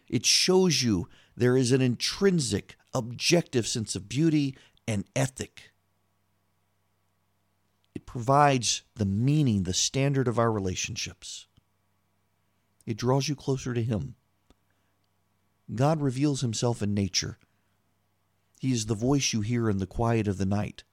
It 0.09 0.24
shows 0.24 0.83
you 0.83 1.09
there 1.37 1.57
is 1.57 1.72
an 1.72 1.81
intrinsic, 1.81 2.76
objective 2.94 3.66
sense 3.66 3.94
of 3.94 4.09
beauty 4.09 4.57
and 4.87 5.05
ethic. 5.14 5.72
It 7.94 8.07
provides 8.07 8.83
the 8.94 9.05
meaning, 9.05 9.64
the 9.64 9.74
standard 9.74 10.29
of 10.29 10.38
our 10.38 10.52
relationships. 10.52 11.46
It 12.85 12.96
draws 12.96 13.29
you 13.29 13.35
closer 13.35 13.74
to 13.74 13.83
Him. 13.83 14.14
God 15.74 16.00
reveals 16.00 16.40
Himself 16.40 16.83
in 16.83 16.94
nature. 16.94 17.38
He 18.61 18.72
is 18.72 18.87
the 18.87 18.94
voice 18.94 19.33
you 19.33 19.40
hear 19.40 19.68
in 19.68 19.79
the 19.79 19.87
quiet 19.87 20.29
of 20.29 20.38
the 20.38 20.46
night, 20.46 20.85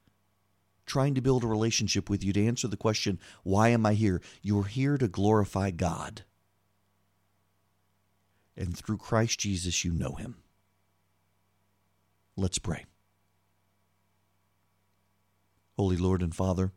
trying 0.85 1.13
to 1.15 1.21
build 1.21 1.43
a 1.43 1.47
relationship 1.47 2.09
with 2.09 2.23
you 2.23 2.33
to 2.33 2.45
answer 2.45 2.67
the 2.67 2.75
question, 2.75 3.19
Why 3.43 3.69
am 3.69 3.85
I 3.85 3.93
here? 3.93 4.21
You're 4.41 4.65
here 4.65 4.97
to 4.97 5.07
glorify 5.07 5.71
God 5.71 6.23
and 8.55 8.77
through 8.77 8.97
Christ 8.97 9.39
Jesus 9.39 9.83
you 9.83 9.91
know 9.91 10.13
him. 10.13 10.35
Let's 12.35 12.57
pray. 12.57 12.85
Holy 15.77 15.97
Lord 15.97 16.21
and 16.21 16.35
Father, 16.35 16.71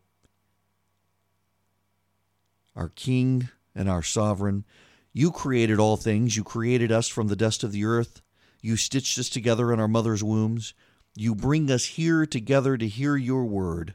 our 2.75 2.89
King 2.91 3.49
and 3.75 3.89
our 3.89 4.03
Sovereign, 4.03 4.65
you 5.13 5.31
created 5.31 5.79
all 5.79 5.97
things. 5.97 6.37
You 6.37 6.45
created 6.45 6.93
us 6.93 7.09
from 7.09 7.29
the 7.29 7.37
dust 7.37 7.63
of 7.63 7.73
the 7.73 7.85
earth. 7.85 8.23
You 8.63 8.77
stitched 8.77 9.19
us 9.19 9.29
together 9.29 9.73
in 9.73 9.81
our 9.81 9.89
mother's 9.89 10.25
wombs. 10.25 10.75
You 11.15 11.35
bring 11.35 11.71
us 11.71 11.85
here 11.85 12.27
together 12.27 12.77
to 12.77 12.87
hear 12.87 13.17
your 13.17 13.45
word. 13.45 13.95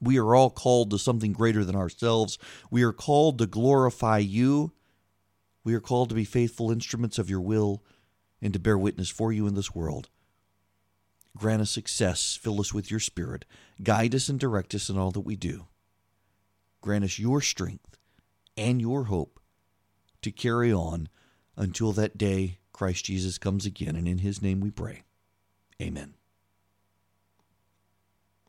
We 0.00 0.18
are 0.18 0.34
all 0.34 0.50
called 0.50 0.90
to 0.90 0.98
something 0.98 1.32
greater 1.32 1.64
than 1.64 1.76
ourselves. 1.76 2.38
We 2.70 2.82
are 2.82 2.92
called 2.92 3.38
to 3.38 3.46
glorify 3.46 4.18
you 4.18 4.72
we 5.64 5.74
are 5.74 5.80
called 5.80 6.08
to 6.08 6.14
be 6.14 6.24
faithful 6.24 6.70
instruments 6.70 7.18
of 7.18 7.30
your 7.30 7.40
will 7.40 7.82
and 8.40 8.52
to 8.52 8.58
bear 8.58 8.76
witness 8.76 9.08
for 9.08 9.32
you 9.32 9.46
in 9.46 9.54
this 9.54 9.74
world. 9.74 10.08
Grant 11.36 11.62
us 11.62 11.70
success, 11.70 12.38
fill 12.40 12.60
us 12.60 12.74
with 12.74 12.90
your 12.90 13.00
spirit, 13.00 13.44
guide 13.82 14.14
us 14.14 14.28
and 14.28 14.38
direct 14.38 14.74
us 14.74 14.90
in 14.90 14.98
all 14.98 15.10
that 15.12 15.20
we 15.20 15.36
do. 15.36 15.66
Grant 16.80 17.04
us 17.04 17.18
your 17.18 17.40
strength 17.40 17.96
and 18.56 18.80
your 18.80 19.04
hope 19.04 19.40
to 20.20 20.30
carry 20.30 20.72
on 20.72 21.08
until 21.56 21.92
that 21.92 22.18
day 22.18 22.58
Christ 22.72 23.04
Jesus 23.04 23.38
comes 23.38 23.66
again, 23.66 23.96
and 23.96 24.08
in 24.08 24.18
his 24.18 24.42
name 24.42 24.60
we 24.60 24.70
pray. 24.70 25.02
Amen. 25.80 26.14